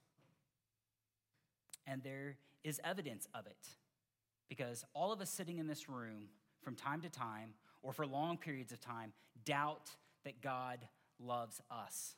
And 1.88 2.04
there 2.04 2.38
is 2.64 2.80
evidence 2.84 3.28
of 3.34 3.48
it 3.48 3.68
because 4.50 4.86
all 4.94 5.12
of 5.12 5.22
us 5.22 5.30
sitting 5.30 5.58
in 5.58 5.68
this 5.68 5.90
room 5.90 6.30
from 6.62 6.76
time 6.76 7.02
to 7.02 7.10
time 7.10 7.54
or 7.82 7.94
for 7.94 8.06
long 8.06 8.38
periods 8.38 8.72
of 8.72 8.80
time 8.80 9.14
doubt 9.46 9.90
that 10.24 10.42
God 10.42 10.80
loves 11.20 11.60
us. 11.72 12.16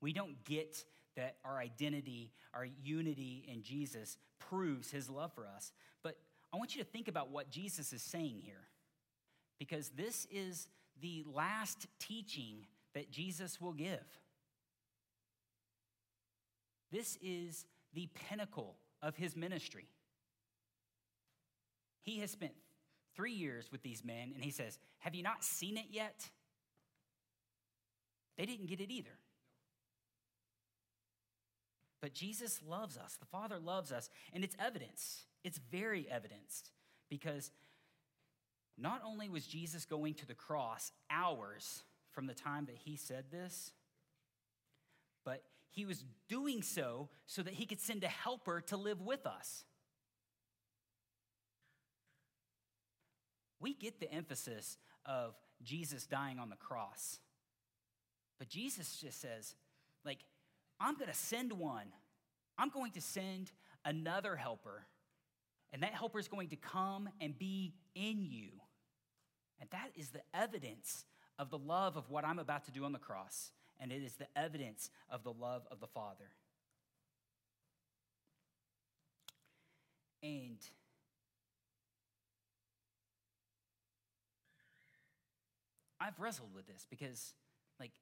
We 0.00 0.12
don't 0.12 0.44
get 0.44 0.84
that 1.16 1.36
our 1.44 1.58
identity, 1.58 2.32
our 2.54 2.66
unity 2.82 3.44
in 3.50 3.62
Jesus 3.62 4.16
proves 4.38 4.90
his 4.90 5.10
love 5.10 5.32
for 5.32 5.46
us. 5.46 5.72
But 6.02 6.16
I 6.52 6.56
want 6.56 6.74
you 6.74 6.82
to 6.82 6.88
think 6.88 7.08
about 7.08 7.30
what 7.30 7.50
Jesus 7.50 7.92
is 7.92 8.02
saying 8.02 8.40
here 8.42 8.68
because 9.58 9.90
this 9.90 10.26
is 10.30 10.66
the 11.00 11.24
last 11.32 11.86
teaching 11.98 12.66
that 12.94 13.10
Jesus 13.10 13.60
will 13.60 13.72
give. 13.72 14.04
This 16.90 17.16
is 17.22 17.64
the 17.94 18.08
pinnacle 18.28 18.76
of 19.02 19.16
his 19.16 19.36
ministry. 19.36 19.86
He 22.02 22.18
has 22.18 22.30
spent 22.30 22.52
three 23.14 23.32
years 23.32 23.70
with 23.70 23.82
these 23.82 24.04
men, 24.04 24.32
and 24.34 24.44
he 24.44 24.50
says, 24.50 24.78
Have 24.98 25.14
you 25.14 25.22
not 25.22 25.44
seen 25.44 25.76
it 25.76 25.86
yet? 25.90 26.28
They 28.36 28.46
didn't 28.46 28.66
get 28.66 28.80
it 28.80 28.90
either. 28.90 29.16
But 32.02 32.12
Jesus 32.12 32.60
loves 32.68 32.98
us. 32.98 33.16
The 33.16 33.26
Father 33.26 33.58
loves 33.58 33.92
us. 33.92 34.10
And 34.34 34.44
it's 34.44 34.56
evidence. 34.58 35.24
It's 35.44 35.58
very 35.70 36.06
evidenced 36.10 36.72
because 37.08 37.52
not 38.76 39.02
only 39.06 39.28
was 39.28 39.46
Jesus 39.46 39.86
going 39.86 40.14
to 40.14 40.26
the 40.26 40.34
cross 40.34 40.90
hours 41.10 41.84
from 42.10 42.26
the 42.26 42.34
time 42.34 42.66
that 42.66 42.76
he 42.76 42.96
said 42.96 43.26
this, 43.30 43.70
but 45.24 45.44
he 45.70 45.86
was 45.86 46.04
doing 46.28 46.60
so 46.60 47.08
so 47.26 47.42
that 47.42 47.54
he 47.54 47.66
could 47.66 47.80
send 47.80 48.02
a 48.02 48.08
helper 48.08 48.60
to 48.62 48.76
live 48.76 49.00
with 49.00 49.24
us. 49.24 49.64
We 53.60 53.74
get 53.74 54.00
the 54.00 54.12
emphasis 54.12 54.76
of 55.06 55.36
Jesus 55.62 56.04
dying 56.04 56.40
on 56.40 56.50
the 56.50 56.56
cross. 56.56 57.20
But 58.40 58.48
Jesus 58.48 58.96
just 58.96 59.20
says, 59.20 59.54
like, 60.04 60.18
I'm 60.82 60.96
going 60.96 61.10
to 61.10 61.16
send 61.16 61.52
one. 61.52 61.86
I'm 62.58 62.68
going 62.68 62.90
to 62.92 63.00
send 63.00 63.52
another 63.84 64.34
helper. 64.34 64.84
And 65.72 65.82
that 65.82 65.94
helper 65.94 66.18
is 66.18 66.28
going 66.28 66.48
to 66.48 66.56
come 66.56 67.08
and 67.20 67.38
be 67.38 67.74
in 67.94 68.24
you. 68.24 68.48
And 69.60 69.70
that 69.70 69.92
is 69.96 70.10
the 70.10 70.22
evidence 70.34 71.04
of 71.38 71.50
the 71.50 71.58
love 71.58 71.96
of 71.96 72.10
what 72.10 72.24
I'm 72.24 72.40
about 72.40 72.64
to 72.64 72.72
do 72.72 72.84
on 72.84 72.92
the 72.92 72.98
cross. 72.98 73.52
And 73.80 73.92
it 73.92 74.02
is 74.02 74.14
the 74.14 74.26
evidence 74.36 74.90
of 75.08 75.22
the 75.22 75.32
love 75.32 75.62
of 75.70 75.80
the 75.80 75.86
Father. 75.86 76.30
And 80.22 80.58
I've 86.00 86.18
wrestled 86.18 86.54
with 86.54 86.66
this 86.66 86.86
because, 86.90 87.34
like, 87.78 87.92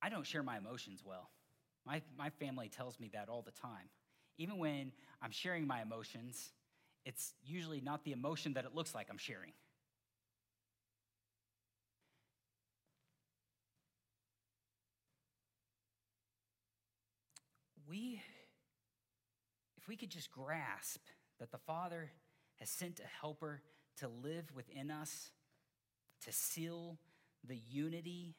I 0.00 0.08
don't 0.08 0.26
share 0.26 0.42
my 0.42 0.56
emotions 0.56 1.02
well. 1.04 1.28
My, 1.86 2.02
my 2.16 2.30
family 2.30 2.68
tells 2.68 2.98
me 3.00 3.10
that 3.12 3.28
all 3.28 3.42
the 3.42 3.50
time. 3.50 3.88
Even 4.38 4.58
when 4.58 4.92
I'm 5.20 5.30
sharing 5.30 5.66
my 5.66 5.82
emotions, 5.82 6.52
it's 7.04 7.34
usually 7.44 7.80
not 7.80 8.04
the 8.04 8.12
emotion 8.12 8.54
that 8.54 8.64
it 8.64 8.74
looks 8.74 8.94
like 8.94 9.08
I'm 9.10 9.18
sharing. 9.18 9.52
We, 17.88 18.22
if 19.76 19.88
we 19.88 19.96
could 19.96 20.10
just 20.10 20.30
grasp 20.30 21.02
that 21.40 21.50
the 21.50 21.58
Father 21.58 22.10
has 22.58 22.70
sent 22.70 23.00
a 23.00 23.20
helper 23.20 23.60
to 23.98 24.08
live 24.08 24.44
within 24.54 24.90
us, 24.90 25.30
to 26.24 26.32
seal 26.32 26.98
the 27.44 27.58
unity 27.68 28.36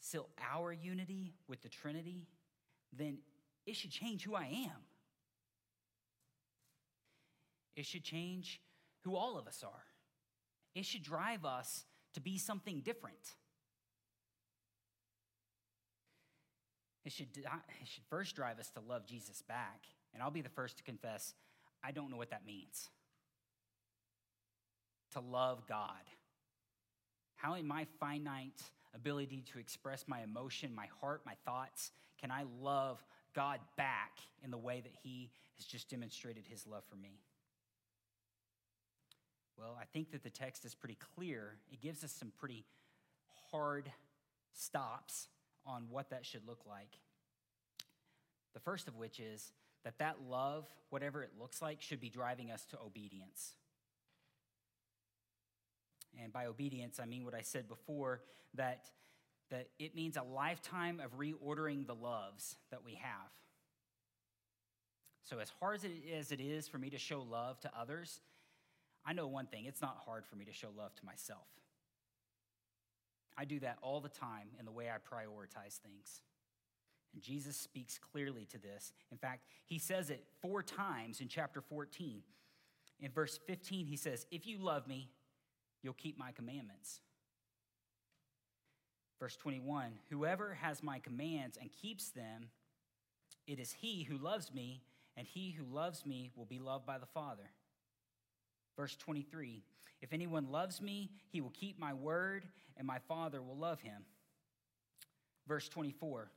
seal 0.00 0.28
our 0.52 0.72
unity 0.72 1.34
with 1.48 1.62
the 1.62 1.68
Trinity, 1.68 2.26
then 2.92 3.18
it 3.66 3.76
should 3.76 3.90
change 3.90 4.24
who 4.24 4.34
I 4.34 4.44
am. 4.44 4.82
It 7.76 7.84
should 7.84 8.04
change 8.04 8.60
who 9.04 9.16
all 9.16 9.38
of 9.38 9.46
us 9.46 9.62
are. 9.64 9.84
It 10.74 10.84
should 10.84 11.02
drive 11.02 11.44
us 11.44 11.84
to 12.14 12.20
be 12.20 12.38
something 12.38 12.80
different. 12.80 13.34
It 17.04 17.12
should, 17.12 17.28
it 17.36 17.86
should 17.86 18.04
first 18.10 18.34
drive 18.34 18.58
us 18.58 18.70
to 18.70 18.80
love 18.80 19.06
Jesus 19.06 19.42
back. 19.42 19.84
And 20.12 20.22
I'll 20.22 20.30
be 20.30 20.40
the 20.40 20.48
first 20.48 20.78
to 20.78 20.82
confess, 20.82 21.34
I 21.84 21.92
don't 21.92 22.10
know 22.10 22.16
what 22.16 22.30
that 22.30 22.44
means. 22.46 22.88
To 25.12 25.20
love 25.20 25.66
God. 25.68 25.90
How 27.36 27.54
in 27.54 27.66
my 27.66 27.86
finite 28.00 28.60
ability 28.96 29.44
to 29.52 29.58
express 29.58 30.04
my 30.08 30.22
emotion, 30.22 30.74
my 30.74 30.88
heart, 31.00 31.22
my 31.24 31.34
thoughts? 31.44 31.92
Can 32.20 32.30
I 32.30 32.44
love 32.60 32.98
God 33.34 33.60
back 33.76 34.18
in 34.42 34.50
the 34.50 34.58
way 34.58 34.80
that 34.80 34.92
He 35.02 35.30
has 35.56 35.66
just 35.66 35.88
demonstrated 35.88 36.44
His 36.48 36.66
love 36.66 36.82
for 36.90 36.96
me? 36.96 37.20
Well, 39.58 39.78
I 39.80 39.84
think 39.92 40.10
that 40.10 40.22
the 40.22 40.30
text 40.30 40.64
is 40.64 40.74
pretty 40.74 40.98
clear. 41.14 41.56
It 41.70 41.80
gives 41.80 42.02
us 42.04 42.12
some 42.12 42.32
pretty 42.38 42.64
hard 43.50 43.90
stops 44.52 45.28
on 45.64 45.86
what 45.90 46.10
that 46.10 46.26
should 46.26 46.46
look 46.46 46.60
like. 46.68 46.98
The 48.54 48.60
first 48.60 48.88
of 48.88 48.96
which 48.96 49.20
is 49.20 49.52
that 49.84 49.98
that 49.98 50.16
love, 50.28 50.66
whatever 50.90 51.22
it 51.22 51.30
looks 51.38 51.62
like, 51.62 51.80
should 51.80 52.00
be 52.00 52.08
driving 52.08 52.50
us 52.50 52.64
to 52.66 52.78
obedience. 52.84 53.54
And 56.22 56.32
by 56.32 56.46
obedience, 56.46 56.98
I 57.00 57.06
mean 57.06 57.24
what 57.24 57.34
I 57.34 57.42
said 57.42 57.68
before 57.68 58.22
that, 58.54 58.86
that 59.50 59.68
it 59.78 59.94
means 59.94 60.16
a 60.16 60.22
lifetime 60.22 61.00
of 61.00 61.18
reordering 61.18 61.86
the 61.86 61.94
loves 61.94 62.56
that 62.70 62.84
we 62.84 62.94
have. 62.94 63.30
So, 65.22 65.38
as 65.40 65.50
hard 65.60 65.80
as 66.16 66.32
it 66.32 66.40
is 66.40 66.68
for 66.68 66.78
me 66.78 66.90
to 66.90 66.98
show 66.98 67.20
love 67.20 67.60
to 67.60 67.70
others, 67.76 68.20
I 69.04 69.12
know 69.12 69.26
one 69.26 69.46
thing 69.46 69.64
it's 69.66 69.82
not 69.82 69.98
hard 70.04 70.24
for 70.24 70.36
me 70.36 70.44
to 70.44 70.52
show 70.52 70.68
love 70.76 70.94
to 70.94 71.04
myself. 71.04 71.46
I 73.36 73.44
do 73.44 73.60
that 73.60 73.78
all 73.82 74.00
the 74.00 74.08
time 74.08 74.48
in 74.58 74.64
the 74.64 74.72
way 74.72 74.88
I 74.88 74.96
prioritize 74.96 75.78
things. 75.78 76.22
And 77.12 77.22
Jesus 77.22 77.56
speaks 77.56 77.98
clearly 77.98 78.46
to 78.46 78.58
this. 78.58 78.92
In 79.10 79.18
fact, 79.18 79.46
he 79.64 79.78
says 79.78 80.10
it 80.10 80.24
four 80.40 80.62
times 80.62 81.20
in 81.20 81.28
chapter 81.28 81.60
14. 81.60 82.22
In 83.00 83.10
verse 83.10 83.38
15, 83.46 83.86
he 83.86 83.96
says, 83.96 84.26
If 84.30 84.46
you 84.46 84.58
love 84.58 84.86
me, 84.86 85.10
you'll 85.86 85.94
keep 85.94 86.18
my 86.18 86.32
commandments. 86.32 87.00
Verse 89.20 89.36
21 89.36 89.92
Whoever 90.10 90.54
has 90.54 90.82
my 90.82 90.98
commands 90.98 91.56
and 91.60 91.70
keeps 91.70 92.10
them, 92.10 92.48
it 93.46 93.60
is 93.60 93.72
he 93.80 94.02
who 94.02 94.18
loves 94.18 94.52
me, 94.52 94.82
and 95.16 95.28
he 95.28 95.52
who 95.52 95.64
loves 95.64 96.04
me 96.04 96.32
will 96.34 96.44
be 96.44 96.58
loved 96.58 96.84
by 96.84 96.98
the 96.98 97.06
Father. 97.06 97.52
Verse 98.76 98.96
23 98.96 99.62
If 100.02 100.12
anyone 100.12 100.50
loves 100.50 100.82
me, 100.82 101.12
he 101.30 101.40
will 101.40 101.52
keep 101.54 101.78
my 101.78 101.94
word, 101.94 102.44
and 102.76 102.84
my 102.84 102.98
Father 103.06 103.40
will 103.40 103.56
love 103.56 103.80
him. 103.80 104.02
Verse 105.46 105.68
24 105.68 106.32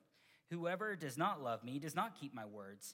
Whoever 0.52 0.96
does 0.96 1.18
not 1.18 1.44
love 1.44 1.64
me 1.64 1.80
does 1.80 1.96
not 1.96 2.20
keep 2.22 2.36
my 2.36 2.46
words. 2.46 2.94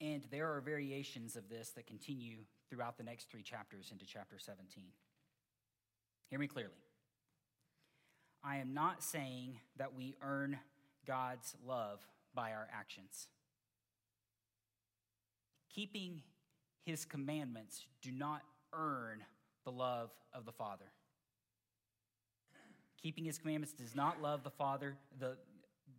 And 0.00 0.24
there 0.30 0.50
are 0.54 0.62
variations 0.62 1.36
of 1.36 1.50
this 1.50 1.68
that 1.72 1.86
continue 1.86 2.38
throughout 2.70 2.96
the 2.96 3.04
next 3.04 3.30
three 3.30 3.42
chapters 3.42 3.90
into 3.90 4.06
chapter 4.06 4.38
17. 4.38 4.84
Hear 6.30 6.38
me 6.38 6.46
clearly. 6.46 6.70
I 8.42 8.58
am 8.58 8.72
not 8.72 9.02
saying 9.02 9.58
that 9.76 9.94
we 9.94 10.14
earn 10.22 10.58
God's 11.06 11.54
love 11.66 11.98
by 12.34 12.52
our 12.52 12.68
actions. 12.72 13.26
Keeping 15.74 16.22
his 16.84 17.04
commandments 17.04 17.84
do 18.00 18.10
not 18.12 18.42
earn 18.72 19.24
the 19.64 19.72
love 19.72 20.10
of 20.32 20.46
the 20.46 20.52
Father. 20.52 20.86
Keeping 23.02 23.24
his 23.24 23.38
commandments 23.38 23.74
does 23.74 23.94
not 23.94 24.22
love 24.22 24.42
the 24.42 24.50
Father, 24.50 24.96
the, 25.18 25.36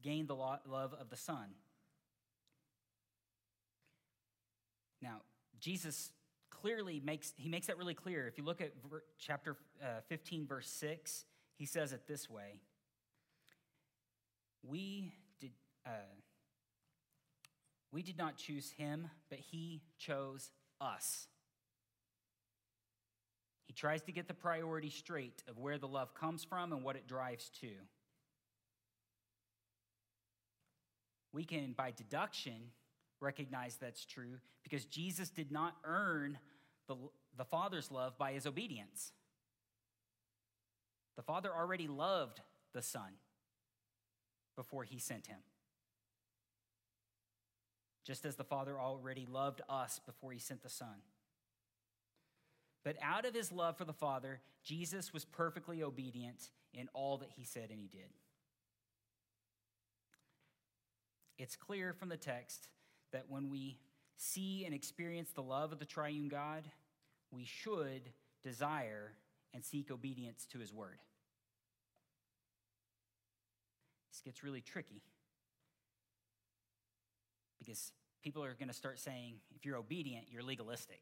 gain 0.01 0.27
the 0.27 0.35
love 0.35 0.61
of 0.99 1.09
the 1.09 1.17
Son. 1.17 1.49
Now, 5.01 5.21
Jesus 5.59 6.11
clearly 6.51 7.01
makes 7.03 7.33
he 7.37 7.49
makes 7.49 7.67
that 7.67 7.77
really 7.77 7.93
clear. 7.93 8.27
If 8.27 8.37
you 8.37 8.43
look 8.43 8.61
at 8.61 8.73
ver, 8.89 9.03
chapter 9.17 9.57
uh, 9.81 10.01
15 10.07 10.45
verse 10.45 10.67
6, 10.67 11.25
he 11.57 11.65
says 11.65 11.93
it 11.93 12.07
this 12.07 12.29
way. 12.29 12.59
We 14.63 15.13
did 15.39 15.51
uh, 15.85 16.13
we 17.91 18.03
did 18.03 18.17
not 18.17 18.37
choose 18.37 18.71
him, 18.71 19.09
but 19.29 19.39
he 19.39 19.81
chose 19.97 20.51
us. 20.79 21.27
He 23.65 23.73
tries 23.73 24.01
to 24.03 24.11
get 24.11 24.27
the 24.27 24.33
priority 24.33 24.89
straight 24.89 25.43
of 25.47 25.57
where 25.57 25.77
the 25.77 25.87
love 25.87 26.13
comes 26.13 26.43
from 26.43 26.73
and 26.73 26.83
what 26.83 26.95
it 26.95 27.07
drives 27.07 27.49
to. 27.61 27.69
We 31.33 31.45
can, 31.45 31.71
by 31.71 31.91
deduction, 31.91 32.71
recognize 33.21 33.77
that's 33.77 34.05
true 34.05 34.39
because 34.63 34.85
Jesus 34.85 35.29
did 35.29 35.51
not 35.51 35.75
earn 35.83 36.37
the, 36.87 36.95
the 37.37 37.45
Father's 37.45 37.91
love 37.91 38.17
by 38.17 38.33
his 38.33 38.45
obedience. 38.45 39.11
The 41.15 41.21
Father 41.21 41.49
already 41.55 41.87
loved 41.87 42.41
the 42.73 42.81
Son 42.81 43.13
before 44.55 44.83
he 44.83 44.99
sent 44.99 45.27
him. 45.27 45.39
Just 48.05 48.25
as 48.25 48.35
the 48.35 48.43
Father 48.43 48.79
already 48.79 49.27
loved 49.29 49.61
us 49.69 49.99
before 50.05 50.31
he 50.31 50.39
sent 50.39 50.63
the 50.63 50.69
Son. 50.69 51.03
But 52.83 52.97
out 53.01 53.25
of 53.25 53.35
his 53.35 53.51
love 53.51 53.77
for 53.77 53.85
the 53.85 53.93
Father, 53.93 54.41
Jesus 54.63 55.13
was 55.13 55.23
perfectly 55.23 55.83
obedient 55.83 56.49
in 56.73 56.89
all 56.93 57.17
that 57.17 57.29
he 57.35 57.43
said 57.43 57.69
and 57.69 57.79
he 57.79 57.87
did. 57.87 58.09
It's 61.37 61.55
clear 61.55 61.93
from 61.93 62.09
the 62.09 62.17
text 62.17 62.69
that 63.11 63.25
when 63.29 63.49
we 63.49 63.77
see 64.17 64.65
and 64.65 64.73
experience 64.73 65.31
the 65.31 65.41
love 65.41 65.71
of 65.71 65.79
the 65.79 65.85
triune 65.85 66.27
God, 66.27 66.63
we 67.31 67.45
should 67.45 68.09
desire 68.43 69.13
and 69.53 69.63
seek 69.63 69.91
obedience 69.91 70.45
to 70.51 70.59
his 70.59 70.73
word. 70.73 70.99
This 74.11 74.21
gets 74.21 74.43
really 74.43 74.61
tricky 74.61 75.01
because 77.59 77.91
people 78.23 78.43
are 78.43 78.53
going 78.53 78.67
to 78.67 78.73
start 78.73 78.99
saying 78.99 79.35
if 79.55 79.65
you're 79.65 79.77
obedient, 79.77 80.25
you're 80.29 80.43
legalistic. 80.43 81.01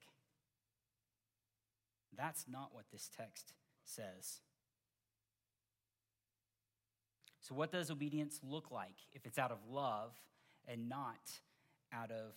That's 2.17 2.45
not 2.47 2.69
what 2.73 2.85
this 2.91 3.09
text 3.15 3.53
says. 3.85 4.41
So, 7.41 7.55
what 7.55 7.71
does 7.71 7.89
obedience 7.89 8.39
look 8.43 8.71
like 8.71 8.95
if 9.13 9.25
it's 9.25 9.39
out 9.39 9.51
of 9.51 9.57
love 9.69 10.11
and 10.67 10.89
not 10.89 11.39
out 11.93 12.11
of 12.11 12.33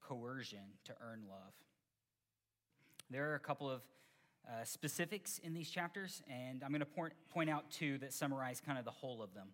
coercion 0.00 0.78
to 0.84 0.94
earn 1.00 1.22
love? 1.28 1.52
There 3.10 3.30
are 3.30 3.34
a 3.34 3.40
couple 3.40 3.70
of 3.70 3.82
uh, 4.48 4.64
specifics 4.64 5.38
in 5.38 5.54
these 5.54 5.70
chapters, 5.70 6.22
and 6.30 6.62
I'm 6.62 6.70
going 6.70 6.80
to 6.80 6.86
point, 6.86 7.12
point 7.30 7.50
out 7.50 7.70
two 7.70 7.98
that 7.98 8.12
summarize 8.12 8.60
kind 8.64 8.78
of 8.78 8.84
the 8.84 8.90
whole 8.90 9.22
of 9.22 9.34
them. 9.34 9.48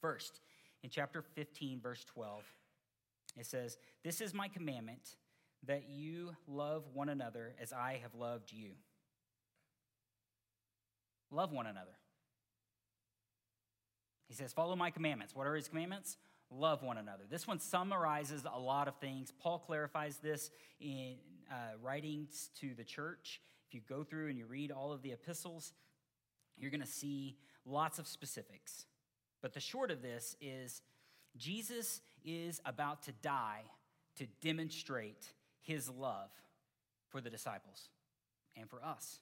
First, 0.00 0.40
in 0.82 0.90
chapter 0.90 1.22
15, 1.22 1.80
verse 1.80 2.04
12, 2.04 2.44
it 3.38 3.46
says, 3.46 3.78
This 4.04 4.20
is 4.20 4.32
my 4.34 4.48
commandment 4.48 5.16
that 5.66 5.88
you 5.88 6.36
love 6.46 6.84
one 6.92 7.08
another 7.08 7.54
as 7.60 7.72
I 7.72 8.00
have 8.02 8.14
loved 8.14 8.52
you. 8.52 8.72
Love 11.30 11.52
one 11.52 11.66
another. 11.66 11.96
He 14.28 14.34
says, 14.34 14.52
Follow 14.52 14.76
my 14.76 14.90
commandments. 14.90 15.34
What 15.34 15.46
are 15.46 15.54
his 15.54 15.68
commandments? 15.68 16.16
Love 16.50 16.82
one 16.82 16.96
another. 16.96 17.24
This 17.28 17.46
one 17.46 17.58
summarizes 17.58 18.46
a 18.50 18.58
lot 18.58 18.88
of 18.88 18.96
things. 18.96 19.32
Paul 19.40 19.58
clarifies 19.58 20.18
this 20.18 20.50
in 20.80 21.16
uh, 21.50 21.76
writings 21.82 22.50
to 22.60 22.74
the 22.74 22.84
church. 22.84 23.40
If 23.68 23.74
you 23.74 23.80
go 23.88 24.04
through 24.04 24.28
and 24.28 24.38
you 24.38 24.46
read 24.46 24.70
all 24.70 24.92
of 24.92 25.02
the 25.02 25.12
epistles, 25.12 25.72
you're 26.56 26.70
going 26.70 26.80
to 26.80 26.86
see 26.86 27.36
lots 27.64 27.98
of 27.98 28.06
specifics. 28.06 28.86
But 29.42 29.54
the 29.54 29.60
short 29.60 29.90
of 29.90 30.02
this 30.02 30.36
is 30.40 30.82
Jesus 31.36 32.00
is 32.24 32.60
about 32.64 33.02
to 33.04 33.12
die 33.22 33.62
to 34.16 34.26
demonstrate 34.40 35.26
his 35.60 35.90
love 35.90 36.30
for 37.08 37.20
the 37.20 37.30
disciples 37.30 37.88
and 38.56 38.70
for 38.70 38.82
us. 38.82 39.20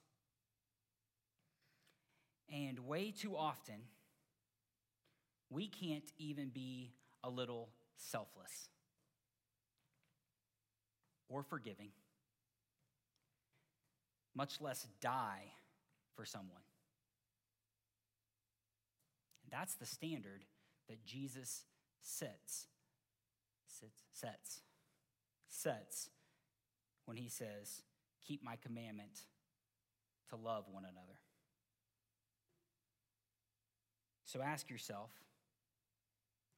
And 2.53 2.81
way 2.81 3.11
too 3.11 3.37
often, 3.37 3.77
we 5.51 5.69
can't 5.69 6.11
even 6.19 6.51
be 6.51 6.93
a 7.25 7.31
little 7.31 7.71
selfless 7.97 8.69
or 11.29 11.43
forgiving, 11.43 11.89
much 14.37 14.61
less 14.61 14.87
die 15.01 15.53
for 16.15 16.25
someone. 16.25 16.61
That's 19.51 19.75
the 19.75 19.87
standard 19.87 20.45
that 20.89 21.05
Jesus 21.05 21.65
sets, 22.03 22.67
sets, 23.67 24.03
sets, 24.13 24.61
sets 25.49 26.11
when 27.07 27.17
he 27.17 27.29
says, 27.29 27.83
Keep 28.27 28.43
my 28.43 28.57
commandment 28.57 29.21
to 30.31 30.37
love 30.37 30.65
one 30.71 30.85
another. 30.85 31.19
So 34.25 34.41
ask 34.43 34.71
yourself, 34.71 35.11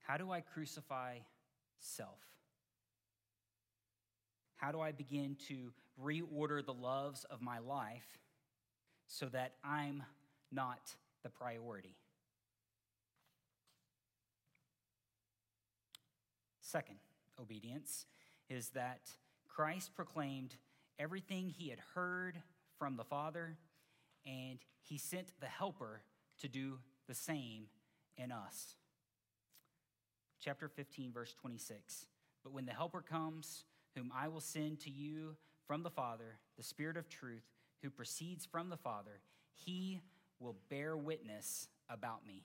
how 0.07 0.17
do 0.17 0.31
I 0.31 0.41
crucify 0.41 1.19
self? 1.81 2.21
How 4.55 4.71
do 4.71 4.81
I 4.81 4.93
begin 4.93 5.37
to 5.49 5.73
reorder 6.03 6.65
the 6.65 6.73
loves 6.73 7.25
of 7.25 7.43
my 7.43 7.59
life 7.59 8.19
so 9.09 9.27
that 9.27 9.55
I'm 9.65 10.05
not 10.53 10.95
the 11.25 11.29
priority? 11.29 11.97
Second, 16.61 16.99
obedience 17.41 18.07
is 18.49 18.69
that 18.71 19.11
Christ 19.49 19.95
proclaimed 19.95 20.55
everything 20.99 21.49
he 21.49 21.69
had 21.69 21.81
heard 21.95 22.41
from 22.79 22.97
the 22.97 23.05
Father, 23.05 23.57
and 24.25 24.59
he 24.83 24.99
sent 24.99 25.33
the 25.41 25.47
Helper 25.47 26.03
to 26.41 26.49
do 26.49 26.79
the 27.09 27.15
same 27.15 27.65
in 28.17 28.31
us. 28.31 28.77
Chapter 30.47 30.69
15, 30.69 31.11
verse 31.13 31.35
26. 31.41 32.07
But 32.45 32.53
when 32.53 32.67
the 32.67 32.73
Helper 32.73 33.03
comes, 33.03 33.65
whom 33.97 34.13
I 34.17 34.29
will 34.29 34.41
send 34.41 34.79
to 34.83 34.91
you 34.91 35.35
from 35.67 35.83
the 35.83 35.91
Father, 35.91 36.39
the 36.57 36.63
Spirit 36.63 36.97
of 36.97 37.09
truth, 37.09 37.43
who 37.83 37.91
proceeds 37.91 38.47
from 38.47 38.69
the 38.71 38.77
Father, 38.77 39.19
he 39.53 40.01
will 40.39 40.55
bear 40.71 40.97
witness 40.97 41.67
about 41.91 42.25
me. 42.25 42.45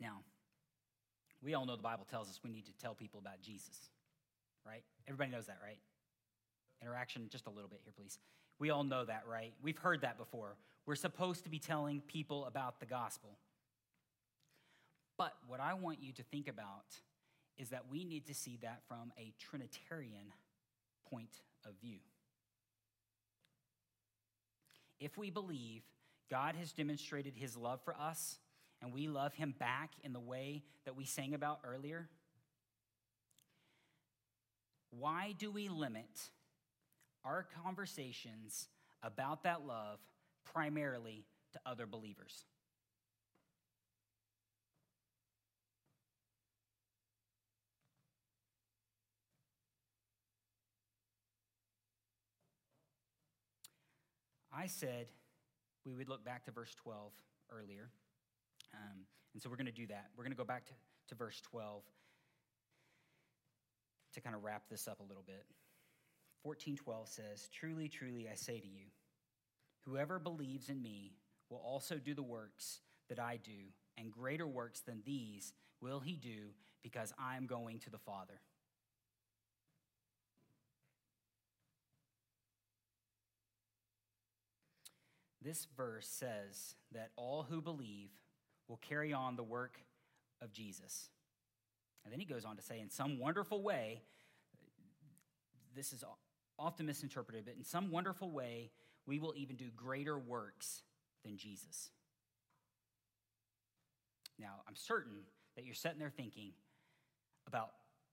Now, 0.00 0.20
we 1.42 1.54
all 1.54 1.66
know 1.66 1.74
the 1.74 1.82
Bible 1.82 2.06
tells 2.08 2.28
us 2.28 2.38
we 2.44 2.50
need 2.50 2.66
to 2.66 2.72
tell 2.80 2.94
people 2.94 3.18
about 3.18 3.42
Jesus, 3.42 3.90
right? 4.64 4.84
Everybody 5.08 5.32
knows 5.32 5.46
that, 5.46 5.58
right? 5.60 5.80
Interaction, 6.80 7.28
just 7.32 7.48
a 7.48 7.50
little 7.50 7.68
bit 7.68 7.80
here, 7.82 7.92
please. 7.96 8.20
We 8.60 8.70
all 8.70 8.84
know 8.84 9.04
that, 9.04 9.24
right? 9.28 9.54
We've 9.60 9.78
heard 9.78 10.02
that 10.02 10.18
before. 10.18 10.54
We're 10.86 10.94
supposed 10.94 11.42
to 11.42 11.50
be 11.50 11.58
telling 11.58 12.00
people 12.02 12.44
about 12.44 12.78
the 12.78 12.86
gospel. 12.86 13.38
But 15.18 15.34
what 15.48 15.60
I 15.60 15.74
want 15.74 16.00
you 16.00 16.12
to 16.12 16.22
think 16.22 16.48
about 16.48 16.86
is 17.58 17.70
that 17.70 17.90
we 17.90 18.04
need 18.04 18.26
to 18.26 18.34
see 18.34 18.56
that 18.62 18.82
from 18.86 19.12
a 19.18 19.34
Trinitarian 19.38 20.32
point 21.10 21.42
of 21.66 21.72
view. 21.82 21.98
If 25.00 25.18
we 25.18 25.30
believe 25.30 25.82
God 26.30 26.54
has 26.54 26.72
demonstrated 26.72 27.34
his 27.36 27.56
love 27.56 27.80
for 27.84 27.94
us 27.94 28.38
and 28.80 28.92
we 28.92 29.08
love 29.08 29.34
him 29.34 29.54
back 29.58 29.90
in 30.04 30.12
the 30.12 30.20
way 30.20 30.62
that 30.84 30.96
we 30.96 31.04
sang 31.04 31.34
about 31.34 31.60
earlier, 31.68 32.08
why 34.90 35.34
do 35.36 35.50
we 35.50 35.68
limit 35.68 36.30
our 37.24 37.46
conversations 37.64 38.68
about 39.02 39.42
that 39.42 39.66
love 39.66 39.98
primarily 40.44 41.24
to 41.52 41.60
other 41.66 41.86
believers? 41.86 42.44
I 54.58 54.66
said 54.66 55.06
we 55.86 55.94
would 55.94 56.08
look 56.08 56.24
back 56.24 56.44
to 56.46 56.50
verse 56.50 56.74
12 56.82 57.12
earlier. 57.50 57.90
Um, 58.74 59.04
and 59.32 59.40
so 59.40 59.48
we're 59.48 59.56
going 59.56 59.66
to 59.66 59.72
do 59.72 59.86
that. 59.86 60.06
We're 60.16 60.24
going 60.24 60.32
to 60.32 60.36
go 60.36 60.44
back 60.44 60.66
to, 60.66 60.72
to 61.08 61.14
verse 61.14 61.40
12 61.42 61.82
to 64.14 64.20
kind 64.20 64.34
of 64.34 64.42
wrap 64.42 64.64
this 64.68 64.88
up 64.88 64.98
a 64.98 65.04
little 65.04 65.22
bit. 65.24 65.44
1412 66.42 67.08
says, 67.08 67.48
Truly, 67.52 67.88
truly, 67.88 68.28
I 68.30 68.34
say 68.34 68.58
to 68.58 68.66
you, 68.66 68.86
whoever 69.84 70.18
believes 70.18 70.68
in 70.68 70.82
me 70.82 71.12
will 71.50 71.62
also 71.64 71.96
do 71.96 72.14
the 72.14 72.22
works 72.22 72.80
that 73.08 73.20
I 73.20 73.38
do, 73.42 73.70
and 73.96 74.10
greater 74.10 74.46
works 74.46 74.80
than 74.80 75.02
these 75.04 75.52
will 75.80 76.00
he 76.00 76.16
do 76.16 76.50
because 76.82 77.12
I'm 77.18 77.46
going 77.46 77.78
to 77.80 77.90
the 77.90 77.98
Father. 77.98 78.40
This 85.48 85.66
verse 85.78 86.06
says 86.06 86.74
that 86.92 87.08
all 87.16 87.42
who 87.48 87.62
believe 87.62 88.10
will 88.68 88.76
carry 88.76 89.14
on 89.14 89.34
the 89.34 89.42
work 89.42 89.78
of 90.42 90.52
Jesus. 90.52 91.08
And 92.04 92.12
then 92.12 92.20
he 92.20 92.26
goes 92.26 92.44
on 92.44 92.56
to 92.56 92.62
say, 92.62 92.80
in 92.80 92.90
some 92.90 93.18
wonderful 93.18 93.62
way, 93.62 94.02
this 95.74 95.94
is 95.94 96.04
often 96.58 96.84
misinterpreted, 96.84 97.46
but 97.46 97.54
in 97.56 97.64
some 97.64 97.90
wonderful 97.90 98.30
way, 98.30 98.72
we 99.06 99.18
will 99.18 99.32
even 99.38 99.56
do 99.56 99.70
greater 99.74 100.18
works 100.18 100.82
than 101.24 101.38
Jesus. 101.38 101.88
Now, 104.38 104.56
I'm 104.68 104.76
certain 104.76 105.20
that 105.56 105.64
you're 105.64 105.74
sitting 105.74 105.98
there 105.98 106.12
thinking, 106.14 106.50
about 107.46 107.70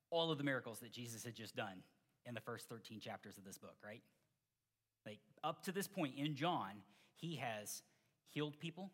all 0.09 0.31
of 0.31 0.37
the 0.37 0.45
miracles 0.45 0.79
that 0.79 0.93
Jesus 0.93 1.25
had 1.25 1.35
just 1.35 1.53
done 1.53 1.83
in 2.25 2.33
the 2.33 2.39
first 2.39 2.69
13 2.69 3.01
chapters 3.01 3.37
of 3.37 3.43
this 3.43 3.57
book, 3.57 3.75
right? 3.83 4.01
Like, 5.05 5.19
up 5.43 5.63
to 5.63 5.73
this 5.73 5.89
point 5.89 6.13
in 6.15 6.33
John, 6.35 6.71
he 7.15 7.35
has 7.37 7.81
healed 8.27 8.59
people, 8.59 8.91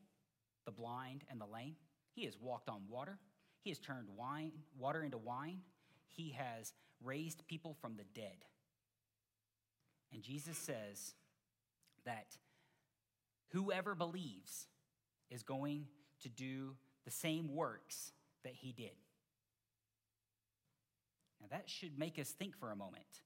the 0.65 0.71
blind 0.71 1.23
and 1.29 1.39
the 1.39 1.45
lame. 1.45 1.75
He 2.13 2.25
has 2.25 2.37
walked 2.39 2.69
on 2.69 2.81
water. 2.89 3.19
He 3.61 3.69
has 3.69 3.79
turned 3.79 4.07
wine, 4.15 4.51
water 4.77 5.03
into 5.03 5.17
wine. 5.17 5.59
He 6.07 6.31
has 6.37 6.73
raised 7.03 7.47
people 7.47 7.75
from 7.81 7.95
the 7.95 8.03
dead. 8.15 8.45
And 10.13 10.21
Jesus 10.21 10.57
says 10.57 11.15
that 12.05 12.37
whoever 13.49 13.95
believes 13.95 14.67
is 15.29 15.43
going 15.43 15.87
to 16.21 16.29
do 16.29 16.75
the 17.05 17.11
same 17.11 17.53
works 17.53 18.11
that 18.43 18.53
he 18.53 18.71
did. 18.71 18.91
Now, 21.39 21.47
that 21.49 21.69
should 21.69 21.97
make 21.97 22.19
us 22.19 22.29
think 22.29 22.55
for 22.57 22.71
a 22.71 22.75
moment. 22.75 23.23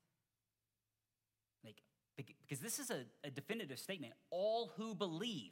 Because 2.18 2.60
this 2.60 2.80
is 2.80 2.92
a, 2.92 3.04
a 3.24 3.30
definitive 3.30 3.80
statement. 3.80 4.14
All 4.30 4.72
who 4.78 4.96
believe 4.96 5.52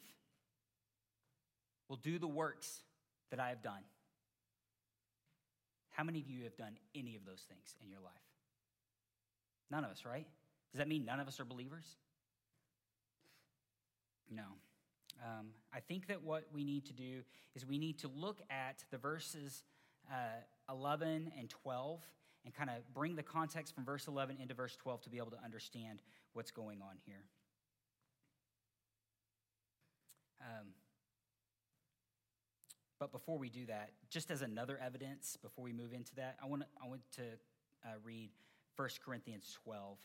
will 1.90 1.98
do 1.98 2.18
the 2.18 2.28
works 2.28 2.82
that 3.32 3.40
I 3.40 3.50
have 3.50 3.62
done. 3.62 3.84
How 5.92 6.04
many 6.04 6.20
of 6.20 6.30
you 6.30 6.44
have 6.44 6.56
done 6.56 6.78
any 6.96 7.16
of 7.16 7.26
those 7.26 7.46
things 7.48 7.76
in 7.84 7.90
your 7.90 8.00
life? 8.00 8.14
None 9.70 9.84
of 9.84 9.92
us, 9.92 10.06
right? 10.06 10.26
Does 10.72 10.80
that 10.80 10.88
mean 10.88 11.06
none 11.06 11.20
of 11.20 11.28
us 11.28 11.40
are 11.40 11.46
believers? 11.46 11.86
No. 14.32 14.44
Um, 15.24 15.48
I 15.74 15.80
think 15.80 16.08
that 16.08 16.24
what 16.24 16.46
we 16.52 16.64
need 16.64 16.86
to 16.86 16.94
do 16.94 17.22
is 17.56 17.66
we 17.66 17.78
need 17.78 18.00
to 18.00 18.08
look 18.08 18.40
at 18.50 18.84
the 18.90 18.98
verses 18.98 19.64
uh, 20.12 20.74
11 20.74 21.32
and 21.38 21.50
12 21.50 22.02
and 22.46 22.54
kind 22.54 22.70
of 22.70 22.78
bring 22.94 23.16
the 23.16 23.24
context 23.24 23.76
from 23.76 23.86
verse 23.86 24.08
11 24.08 24.38
into 24.42 24.54
verse 24.54 24.76
12 24.76 25.02
to 25.04 25.10
be 25.10 25.18
able 25.18 25.32
to 25.32 25.44
understand 25.44 26.02
what's 26.34 26.52
going 26.52 26.82
on 26.82 26.98
here. 27.06 27.24
Um, 30.42 30.68
but 33.00 33.12
before 33.12 33.38
we 33.38 33.50
do 33.50 33.66
that, 33.68 33.92
just 34.10 34.32
as 34.32 34.42
another 34.42 34.80
evidence, 34.84 35.38
before 35.42 35.64
we 35.64 35.74
move 35.74 35.94
into 35.94 36.16
that, 36.16 36.38
I 36.44 36.48
want 36.48 36.64
to, 36.64 36.68
I 36.84 36.88
want 36.88 37.02
to 37.18 37.24
uh, 37.86 37.90
read 38.04 38.30
1 38.76 38.90
Corinthians 39.04 39.58
12. 39.64 39.98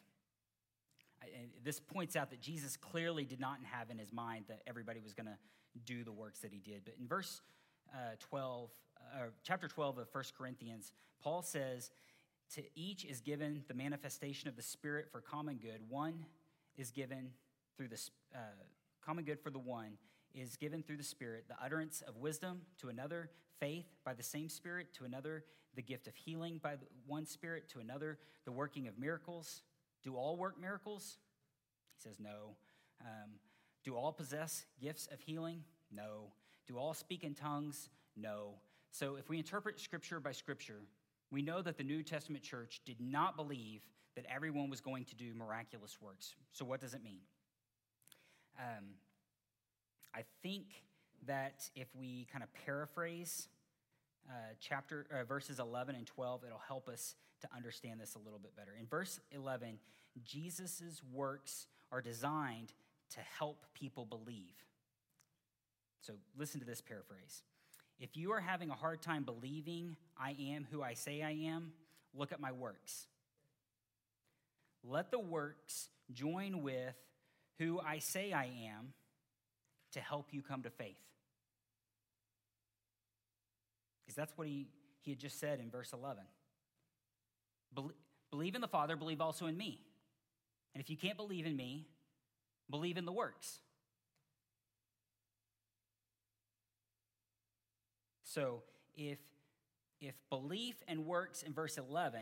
I, 1.23 1.27
this 1.65 1.81
points 1.81 2.17
out 2.17 2.31
that 2.31 2.41
Jesus 2.41 2.77
clearly 2.77 3.25
did 3.25 3.41
not 3.41 3.59
have 3.71 3.91
in 3.91 3.99
his 3.99 4.13
mind 4.13 4.45
that 4.49 4.63
everybody 4.67 5.01
was 5.01 5.15
going 5.15 5.27
to 5.27 5.39
do 5.85 6.05
the 6.05 6.13
works 6.13 6.41
that 6.41 6.53
he 6.53 6.59
did. 6.59 6.83
But 6.85 6.95
in 7.01 7.07
verse 7.07 7.41
uh, 7.95 8.17
12, 8.21 8.71
uh, 9.15 9.19
chapter 9.43 9.69
12 9.69 9.99
of 9.99 10.09
1 10.13 10.25
Corinthians, 10.37 10.93
Paul 11.23 11.43
says, 11.43 11.91
To 12.55 12.63
each 12.75 13.05
is 13.05 13.21
given 13.21 13.65
the 13.69 13.75
manifestation 13.75 14.49
of 14.49 14.57
the 14.57 14.63
Spirit 14.63 15.09
for 15.11 15.21
common 15.21 15.57
good. 15.57 15.81
One 15.89 16.25
is 16.77 16.91
given 16.91 17.31
through 17.77 17.89
the 17.89 18.01
uh, 18.35 18.39
common 19.05 19.25
good 19.25 19.41
for 19.41 19.51
the 19.51 19.59
one 19.59 19.99
is 20.35 20.57
given 20.57 20.83
through 20.83 20.97
the 20.97 21.03
Spirit, 21.03 21.45
the 21.49 21.57
utterance 21.63 22.03
of 22.07 22.17
wisdom 22.17 22.63
to 22.81 22.89
another, 22.89 23.31
faith 23.61 23.87
by 24.05 24.15
the 24.15 24.23
same 24.23 24.49
Spirit 24.49 24.93
to 24.95 25.05
another, 25.05 25.45
the 25.75 25.83
gift 25.83 26.07
of 26.07 26.15
healing 26.15 26.61
by 26.63 26.77
one 27.07 27.27
Spirit 27.27 27.69
to 27.71 27.81
another, 27.81 28.19
the 28.45 28.53
working 28.53 28.87
of 28.89 28.99
miracles. 28.99 29.63
Do 30.03 30.17
all 30.17 30.37
work 30.37 30.61
miracles? 30.61 31.19
He 31.97 32.09
says, 32.09 32.19
no. 32.21 32.57
Um, 33.01 33.31
do 33.85 33.97
all 33.97 34.13
possess 34.13 34.65
gifts 34.81 35.09
of 35.13 35.21
healing? 35.21 35.65
No. 35.91 36.33
Do 36.67 36.79
all 36.79 36.95
speak 36.95 37.25
in 37.25 37.35
tongues? 37.35 37.89
No. 38.17 38.55
So 38.91 39.17
if 39.17 39.29
we 39.29 39.39
interpret 39.39 39.81
Scripture 39.81 40.21
by 40.21 40.33
Scripture, 40.33 40.81
we 41.31 41.43
know 41.43 41.63
that 41.63 41.77
the 41.77 41.85
New 41.85 42.03
Testament 42.03 42.43
church 42.43 42.81
did 42.87 43.01
not 43.01 43.37
believe 43.37 43.83
that 44.17 44.25
everyone 44.35 44.71
was 44.71 44.81
going 44.81 45.05
to 45.05 45.15
do 45.15 45.35
miraculous 45.35 45.99
works. 46.01 46.35
So 46.53 46.65
what 46.65 46.81
does 46.81 46.95
it 46.95 47.03
mean? 47.03 47.21
Um, 48.59 48.85
I 50.15 50.25
think 50.43 50.67
that 51.27 51.69
if 51.77 51.89
we 51.95 52.27
kind 52.33 52.43
of 52.43 52.53
paraphrase 52.65 53.49
uh, 54.29 54.33
chapter 54.61 55.07
uh, 55.13 55.25
verses 55.25 55.59
11 55.59 55.95
and 55.95 56.07
12, 56.07 56.45
it'll 56.45 56.61
help 56.67 56.89
us 56.89 57.15
to 57.41 57.49
understand 57.55 58.01
this 58.01 58.15
a 58.15 58.19
little 58.19 58.39
bit 58.39 58.57
better. 58.57 58.73
In 58.79 58.87
verse 58.87 59.21
11, 59.33 59.79
Jesus' 60.25 61.03
works 61.13 61.67
are 61.93 62.03
designed 62.03 62.73
to 63.11 63.21
help 63.39 63.65
people 63.75 64.05
believe. 64.05 64.55
So 66.01 66.15
listen 66.37 66.61
to 66.61 66.67
this 66.67 66.81
paraphrase. 66.81 67.43
If 68.01 68.17
you 68.17 68.33
are 68.33 68.41
having 68.41 68.71
a 68.71 68.75
hard 68.75 69.03
time 69.03 69.25
believing 69.25 69.97
I 70.17 70.37
am 70.53 70.67
who 70.71 70.83
I 70.83 70.95
say 70.95 71.23
I 71.23 71.33
am, 71.33 71.73
look 72.15 72.33
at 72.33 72.41
my 72.41 72.53
works. 72.53 73.07
Let 74.85 75.11
the 75.11 75.19
works 75.19 75.89
join 76.13 76.63
with 76.63 76.95
who 77.59 77.81
I 77.81 77.99
say 77.99 78.33
I 78.33 78.45
am 78.45 78.93
to 79.93 80.01
help 80.01 80.29
you 80.33 80.43
come 80.43 80.63
to 80.63 80.71
faith. 80.71 80.97
Because 84.05 84.17
that's 84.17 84.33
what 84.37 84.47
he, 84.47 84.69
he 85.03 85.11
had 85.11 85.19
just 85.19 85.41
said 85.41 85.59
in 85.61 85.71
verse 85.71 85.93
11. 85.93 86.23
believe 88.31 88.55
in 88.55 88.61
the 88.61 88.69
Father, 88.69 88.97
believe 88.97 89.21
also 89.21 89.47
in 89.47 89.57
me. 89.57 89.81
And 90.75 90.81
if 90.81 90.89
you 90.89 90.97
can't 90.97 91.17
believe 91.17 91.47
in 91.47 91.57
me, 91.57 91.89
believe 92.71 92.97
in 92.97 93.05
the 93.05 93.13
works. 93.13 93.59
So 98.29 98.63
if, 98.97 99.19
if 100.01 100.15
belief 100.31 100.77
and 100.87 101.07
works 101.07 101.43
in 101.43 101.53
verse 101.53 101.79
11, 101.79 102.21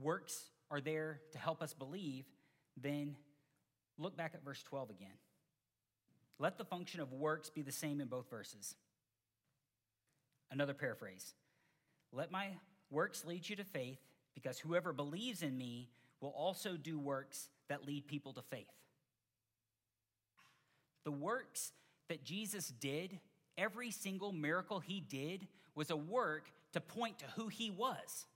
works 0.00 0.50
are 0.70 0.80
there 0.80 1.20
to 1.32 1.38
help 1.38 1.62
us 1.62 1.74
believe, 1.74 2.24
then 2.76 3.16
Look 3.98 4.16
back 4.16 4.32
at 4.34 4.44
verse 4.44 4.62
12 4.62 4.90
again. 4.90 5.16
Let 6.38 6.58
the 6.58 6.64
function 6.64 7.00
of 7.00 7.12
works 7.12 7.50
be 7.50 7.62
the 7.62 7.72
same 7.72 8.00
in 8.00 8.08
both 8.08 8.28
verses. 8.28 8.74
Another 10.50 10.74
paraphrase. 10.74 11.34
Let 12.12 12.30
my 12.32 12.48
works 12.90 13.24
lead 13.24 13.48
you 13.48 13.56
to 13.56 13.64
faith, 13.64 14.00
because 14.34 14.58
whoever 14.58 14.92
believes 14.92 15.42
in 15.42 15.56
me 15.56 15.88
will 16.20 16.30
also 16.36 16.76
do 16.76 16.98
works 16.98 17.48
that 17.68 17.86
lead 17.86 18.06
people 18.06 18.32
to 18.32 18.42
faith. 18.42 18.66
The 21.04 21.12
works 21.12 21.72
that 22.08 22.24
Jesus 22.24 22.68
did, 22.68 23.18
every 23.56 23.90
single 23.90 24.32
miracle 24.32 24.80
he 24.80 25.00
did, 25.00 25.46
was 25.74 25.90
a 25.90 25.96
work 25.96 26.50
to 26.72 26.80
point 26.80 27.18
to 27.20 27.24
who 27.36 27.48
he 27.48 27.70
was. 27.70 28.26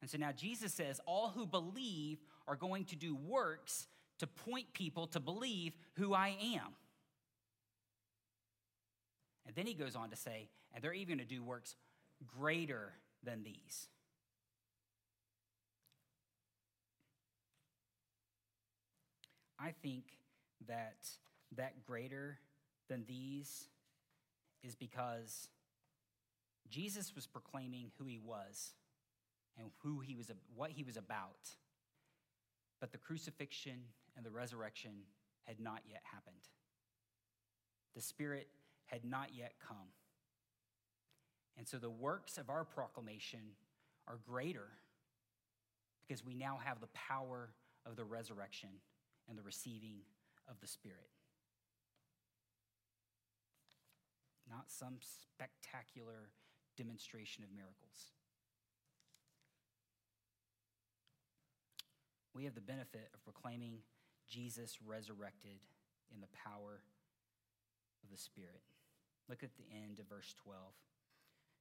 And 0.00 0.10
so 0.10 0.18
now 0.18 0.32
Jesus 0.32 0.72
says, 0.72 1.00
All 1.06 1.30
who 1.30 1.46
believe 1.46 2.18
are 2.46 2.56
going 2.56 2.84
to 2.86 2.96
do 2.96 3.14
works 3.14 3.88
to 4.18 4.26
point 4.26 4.72
people 4.72 5.06
to 5.08 5.20
believe 5.20 5.76
who 5.94 6.14
I 6.14 6.28
am. 6.28 6.74
And 9.46 9.54
then 9.54 9.66
he 9.66 9.74
goes 9.74 9.94
on 9.94 10.10
to 10.10 10.16
say, 10.16 10.48
and 10.74 10.82
they're 10.82 10.92
even 10.92 11.18
going 11.18 11.26
to 11.26 11.34
do 11.34 11.42
works 11.42 11.76
greater 12.38 12.92
than 13.22 13.42
these. 13.42 13.88
I 19.58 19.72
think 19.82 20.04
that 20.68 21.08
that 21.56 21.84
greater 21.86 22.38
than 22.88 23.04
these 23.06 23.68
is 24.62 24.74
because 24.74 25.48
Jesus 26.68 27.14
was 27.14 27.26
proclaiming 27.26 27.90
who 27.98 28.04
he 28.04 28.18
was 28.18 28.72
and 29.58 29.70
who 29.82 30.00
he 30.00 30.16
was 30.16 30.30
what 30.54 30.70
he 30.70 30.82
was 30.82 30.96
about 30.96 31.48
but 32.80 32.92
the 32.92 32.98
crucifixion 32.98 33.78
and 34.16 34.24
the 34.24 34.30
resurrection 34.30 34.92
had 35.44 35.60
not 35.60 35.80
yet 35.88 36.02
happened. 36.04 36.36
The 37.94 38.00
Spirit 38.00 38.48
had 38.86 39.04
not 39.04 39.30
yet 39.34 39.54
come. 39.66 39.88
And 41.56 41.66
so 41.66 41.78
the 41.78 41.90
works 41.90 42.36
of 42.36 42.50
our 42.50 42.64
proclamation 42.64 43.40
are 44.06 44.18
greater 44.28 44.68
because 46.06 46.24
we 46.24 46.34
now 46.34 46.58
have 46.62 46.80
the 46.80 46.88
power 46.88 47.50
of 47.86 47.96
the 47.96 48.04
resurrection 48.04 48.68
and 49.28 49.38
the 49.38 49.42
receiving 49.42 49.96
of 50.48 50.60
the 50.60 50.66
Spirit. 50.66 51.08
Not 54.48 54.70
some 54.70 54.98
spectacular 55.00 56.30
demonstration 56.76 57.42
of 57.42 57.50
miracles. 57.54 58.12
we 62.36 62.44
have 62.44 62.54
the 62.54 62.60
benefit 62.60 63.08
of 63.14 63.24
proclaiming 63.24 63.78
Jesus 64.28 64.76
resurrected 64.84 65.58
in 66.12 66.20
the 66.20 66.28
power 66.44 66.82
of 68.04 68.10
the 68.10 68.18
Spirit. 68.18 68.60
Look 69.26 69.42
at 69.42 69.56
the 69.56 69.64
end 69.74 69.98
of 69.98 70.08
verse 70.08 70.34
12. 70.44 70.58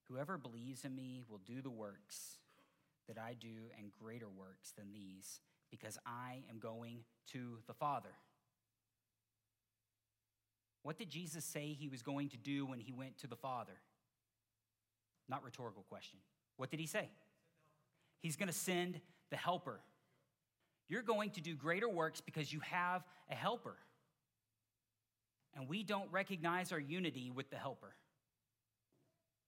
Whoever 0.10 0.38
believes 0.38 0.84
in 0.84 0.94
me 0.94 1.24
will 1.30 1.40
do 1.40 1.62
the 1.62 1.72
works 1.72 2.40
that 3.08 3.18
I 3.18 3.36
do 3.40 3.72
and 3.80 3.92
greater 3.92 4.30
works 4.30 4.74
than 4.78 4.92
these, 4.92 5.40
because 5.72 5.98
I 6.06 6.44
am 6.50 6.60
going 6.60 7.06
to 7.32 7.60
the 7.68 7.74
Father. 7.74 8.10
What 10.86 11.00
did 11.00 11.10
Jesus 11.10 11.44
say 11.44 11.74
he 11.74 11.88
was 11.88 12.04
going 12.04 12.30
to 12.30 12.38
do 12.38 12.64
when 12.64 12.80
he 12.80 12.92
went 12.92 13.18
to 13.18 13.28
the 13.28 13.36
Father? 13.36 13.74
Not 15.28 15.44
rhetorical 15.44 15.84
question. 15.90 16.20
What 16.58 16.70
did 16.70 16.80
he 16.80 16.86
say? 16.86 17.10
He's 18.20 18.36
going 18.36 18.50
to 18.50 18.54
send 18.54 19.02
the 19.32 19.36
helper. 19.36 19.80
You're 20.88 21.02
going 21.02 21.32
to 21.32 21.42
do 21.42 21.56
greater 21.56 21.90
works 21.90 22.22
because 22.22 22.54
you 22.54 22.60
have 22.60 23.04
a 23.32 23.34
helper. 23.34 23.78
And 25.56 25.68
we 25.68 25.82
don't 25.82 26.12
recognize 26.12 26.72
our 26.72 26.80
unity 26.80 27.32
with 27.32 27.50
the 27.50 27.58
helper. 27.58 27.96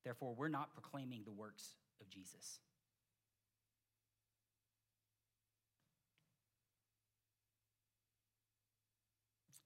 Therefore, 0.03 0.33
we're 0.35 0.47
not 0.47 0.73
proclaiming 0.73 1.21
the 1.23 1.31
works 1.31 1.75
of 2.01 2.09
Jesus. 2.09 2.57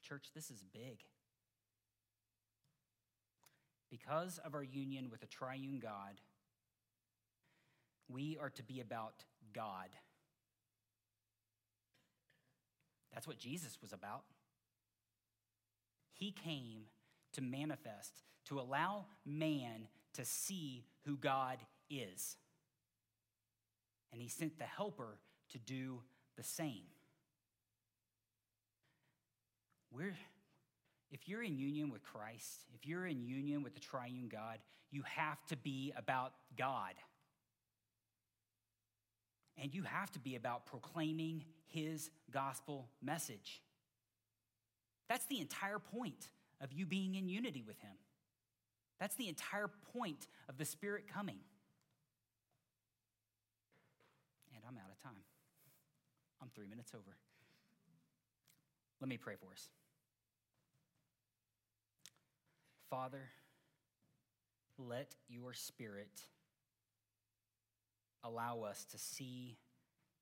Church, 0.03 0.31
this 0.35 0.51
is 0.51 0.65
big. 0.73 0.97
Because 3.91 4.39
of 4.45 4.55
our 4.55 4.63
union 4.63 5.09
with 5.11 5.19
the 5.19 5.27
triune 5.27 5.79
God, 5.79 6.21
we 8.09 8.37
are 8.41 8.49
to 8.51 8.63
be 8.63 8.79
about 8.79 9.25
God. 9.53 9.89
That's 13.13 13.27
what 13.27 13.37
Jesus 13.37 13.77
was 13.81 13.91
about. 13.91 14.23
He 16.13 16.31
came 16.31 16.85
to 17.33 17.41
manifest, 17.41 18.23
to 18.45 18.59
allow 18.59 19.05
man 19.25 19.87
to 20.13 20.23
see 20.23 20.85
who 21.05 21.17
God 21.17 21.57
is. 21.89 22.37
And 24.13 24.21
he 24.21 24.29
sent 24.29 24.57
the 24.57 24.65
helper 24.65 25.17
to 25.49 25.57
do 25.59 26.01
the 26.37 26.43
same. 26.43 26.83
We're, 29.91 30.15
if 31.11 31.27
you're 31.27 31.43
in 31.43 31.57
union 31.57 31.91
with 31.91 32.03
Christ, 32.03 32.65
if 32.73 32.87
you're 32.87 33.05
in 33.05 33.21
union 33.21 33.63
with 33.63 33.73
the 33.73 33.81
triune 33.81 34.29
God, 34.31 34.59
you 34.91 35.03
have 35.05 35.45
to 35.47 35.57
be 35.57 35.93
about 35.95 36.33
God. 36.57 36.93
And 39.61 39.75
you 39.75 39.83
have 39.83 40.09
to 40.11 40.19
be 40.19 40.35
about 40.35 40.65
proclaiming 40.65 41.43
his 41.67 42.09
gospel 42.31 42.87
message. 43.01 43.61
That's 45.09 45.25
the 45.25 45.41
entire 45.41 45.79
point 45.79 46.29
of 46.61 46.71
you 46.71 46.85
being 46.85 47.15
in 47.15 47.27
unity 47.27 47.63
with 47.65 47.79
him. 47.81 47.95
That's 48.99 49.15
the 49.15 49.27
entire 49.27 49.69
point 49.93 50.27
of 50.47 50.57
the 50.57 50.65
Spirit 50.65 51.05
coming. 51.13 51.39
And 54.55 54.63
I'm 54.67 54.77
out 54.77 54.91
of 54.91 55.03
time. 55.03 55.23
I'm 56.41 56.49
three 56.55 56.67
minutes 56.67 56.93
over. 56.93 57.17
Let 59.01 59.09
me 59.09 59.17
pray 59.17 59.35
for 59.35 59.51
us. 59.51 59.69
Father, 62.91 63.29
let 64.77 65.15
your 65.29 65.53
Spirit 65.53 66.23
allow 68.21 68.63
us 68.63 68.83
to 68.91 68.97
see 68.97 69.57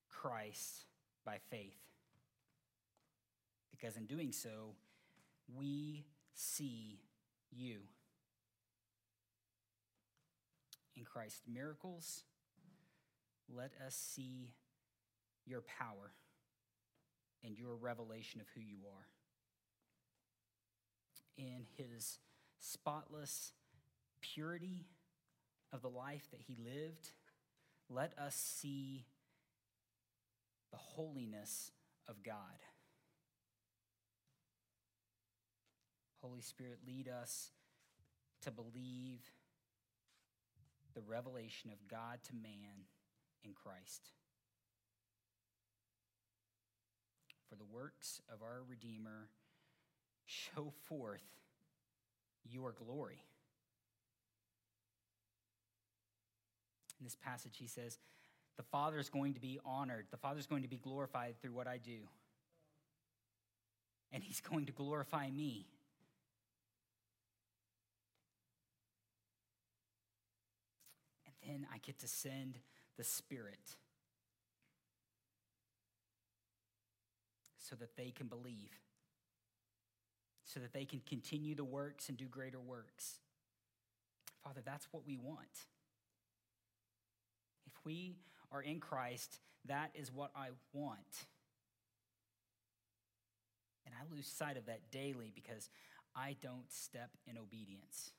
Christ 0.08 0.86
by 1.26 1.38
faith. 1.50 1.80
Because 3.72 3.98
in 3.98 4.06
doing 4.06 4.32
so, 4.32 4.76
we 5.58 6.06
see 6.36 7.00
you. 7.52 7.80
In 10.96 11.06
Christ's 11.06 11.42
miracles, 11.52 12.22
let 13.52 13.72
us 13.84 13.96
see 13.96 14.54
your 15.48 15.62
power 15.62 16.12
and 17.44 17.58
your 17.58 17.76
revelation 17.76 18.40
of 18.40 18.48
who 18.54 18.62
you 18.62 18.78
are. 18.86 19.08
In 21.36 21.66
his 21.76 22.20
spotless 22.60 23.54
purity 24.22 24.86
of 25.72 25.82
the 25.82 25.90
life 25.90 26.28
that 26.32 26.42
he 26.42 26.56
lived, 26.56 27.12
let 27.90 28.14
us 28.18 28.36
see 28.36 29.06
the 30.72 30.78
holiness 30.78 31.72
of 32.08 32.24
God. 32.24 32.36
Holy 36.22 36.42
Spirit, 36.42 36.80
lead 36.86 37.08
us 37.08 37.52
to 38.42 38.52
believe 38.52 39.22
the 40.94 41.02
revelation 41.02 41.72
of 41.72 41.88
God 41.88 42.20
to 42.28 42.34
man 42.36 42.86
in 43.44 43.54
Christ. 43.54 44.12
For 47.48 47.56
the 47.56 47.64
works 47.64 48.22
of 48.32 48.42
our 48.42 48.62
Redeemer 48.68 49.30
show 50.26 50.74
forth 50.88 51.39
your 52.44 52.74
glory. 52.74 53.22
In 57.00 57.06
this 57.06 57.16
passage, 57.16 57.54
he 57.58 57.68
says, 57.68 57.98
The 58.58 58.64
Father 58.64 59.00
is 59.00 59.10
going 59.10 59.34
to 59.34 59.40
be 59.40 59.60
honored, 59.66 60.06
the 60.12 60.18
Father 60.18 60.40
is 60.40 60.48
going 60.48 60.64
to 60.64 60.68
be 60.68 60.78
glorified 60.78 61.36
through 61.42 61.54
what 61.54 61.68
I 61.68 61.78
do. 61.78 62.00
And 64.12 64.24
he's 64.24 64.42
going 64.42 64.66
to 64.66 64.72
glorify 64.72 65.30
me. 65.30 65.68
And 71.26 71.62
then 71.62 71.68
I 71.74 71.78
get 71.78 72.00
to 72.00 72.08
send 72.08 72.58
the 72.98 73.04
Spirit 73.04 73.78
so 77.70 77.76
that 77.76 77.96
they 77.96 78.12
can 78.12 78.28
believe, 78.28 78.72
so 80.50 80.60
that 80.60 80.74
they 80.74 80.84
can 80.84 81.00
continue 81.08 81.54
the 81.54 81.64
works 81.64 82.10
and 82.10 82.18
do 82.18 82.26
greater 82.26 82.60
works. 82.60 83.20
Father, 84.44 84.62
that's 84.66 84.88
what 84.92 85.06
we 85.06 85.16
want. 85.16 85.68
If 87.68 87.74
we 87.86 88.16
are 88.52 88.62
in 88.62 88.80
Christ, 88.80 89.42
that 89.66 89.92
is 89.94 90.12
what 90.12 90.32
I 90.36 90.48
want. 90.74 91.28
And 93.86 93.94
I 93.94 94.12
lose 94.12 94.26
sight 94.26 94.58
of 94.58 94.66
that 94.66 94.90
daily 94.92 95.32
because 95.36 95.70
I 96.16 96.36
don't 96.42 96.72
step 96.72 97.12
in 97.28 97.38
obedience. 97.38 98.12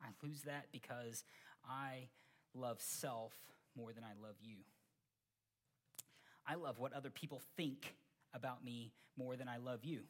I 0.00 0.06
lose 0.24 0.42
that 0.42 0.66
because 0.70 1.24
I 1.68 2.06
love 2.54 2.80
self 2.80 3.32
more 3.76 3.92
than 3.92 4.04
I 4.04 4.14
love 4.22 4.36
you. 4.40 4.58
I 6.46 6.54
love 6.54 6.78
what 6.78 6.92
other 6.92 7.10
people 7.10 7.42
think 7.56 7.96
about 8.32 8.64
me 8.64 8.92
more 9.18 9.34
than 9.34 9.48
I 9.48 9.56
love 9.56 9.84
you. 9.84 10.02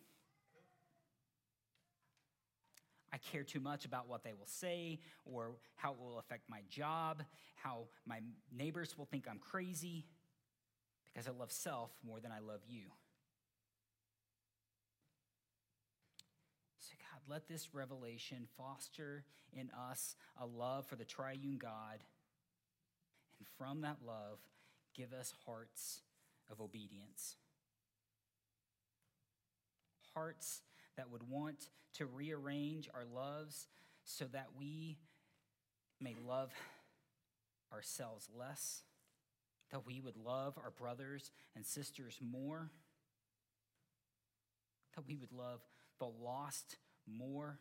I 3.12 3.18
care 3.18 3.42
too 3.42 3.60
much 3.60 3.84
about 3.84 4.08
what 4.08 4.22
they 4.22 4.32
will 4.32 4.46
say 4.46 5.00
or 5.24 5.56
how 5.76 5.92
it 5.92 5.98
will 5.98 6.18
affect 6.18 6.48
my 6.48 6.60
job, 6.68 7.22
how 7.56 7.88
my 8.06 8.20
neighbors 8.56 8.96
will 8.96 9.06
think 9.06 9.26
I'm 9.28 9.38
crazy, 9.38 10.06
because 11.12 11.26
I 11.26 11.32
love 11.32 11.50
self 11.50 11.90
more 12.06 12.20
than 12.20 12.30
I 12.30 12.38
love 12.38 12.60
you. 12.68 12.84
So, 16.78 16.94
God, 16.98 17.32
let 17.32 17.48
this 17.48 17.74
revelation 17.74 18.46
foster 18.56 19.24
in 19.52 19.70
us 19.90 20.14
a 20.40 20.46
love 20.46 20.86
for 20.86 20.96
the 20.96 21.04
triune 21.04 21.58
God. 21.58 21.98
And 23.38 23.48
from 23.58 23.80
that 23.80 23.96
love, 24.06 24.38
give 24.94 25.12
us 25.12 25.34
hearts 25.46 26.02
of 26.50 26.60
obedience. 26.60 27.36
Hearts 30.14 30.62
that 30.96 31.10
would 31.10 31.28
want 31.28 31.68
to 31.94 32.06
rearrange 32.06 32.88
our 32.94 33.04
loves 33.04 33.68
so 34.04 34.24
that 34.32 34.48
we 34.58 34.98
may 36.00 36.14
love 36.26 36.50
ourselves 37.72 38.28
less, 38.36 38.82
that 39.70 39.86
we 39.86 40.00
would 40.00 40.16
love 40.16 40.58
our 40.62 40.70
brothers 40.70 41.30
and 41.54 41.64
sisters 41.64 42.18
more, 42.20 42.70
that 44.96 45.06
we 45.06 45.16
would 45.16 45.32
love 45.32 45.60
the 45.98 46.06
lost 46.06 46.76
more. 47.06 47.58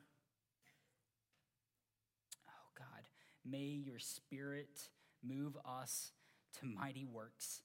Oh 2.48 2.70
God, 2.78 3.04
may 3.46 3.60
your 3.86 4.00
spirit 4.00 4.90
move 5.24 5.58
us 5.66 6.12
to 6.60 6.66
mighty 6.66 7.06
works 7.06 7.62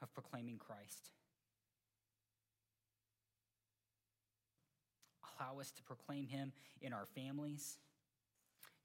of 0.00 0.12
proclaiming 0.14 0.58
Christ. 0.58 1.10
Allow 5.38 5.60
us 5.60 5.70
to 5.72 5.82
proclaim 5.82 6.26
him 6.26 6.52
in 6.80 6.92
our 6.92 7.06
families, 7.14 7.78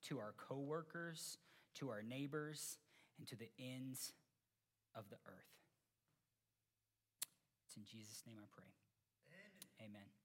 to 0.07 0.19
our 0.19 0.33
coworkers, 0.37 1.37
to 1.75 1.89
our 1.89 2.01
neighbors, 2.01 2.77
and 3.17 3.27
to 3.27 3.35
the 3.35 3.49
ends 3.59 4.13
of 4.95 5.09
the 5.09 5.17
earth. 5.27 5.53
It's 7.65 7.77
in 7.77 7.83
Jesus' 7.85 8.23
name 8.27 8.37
I 8.39 8.47
pray. 8.51 8.69
Amen. 9.27 9.89
Amen. 9.89 10.22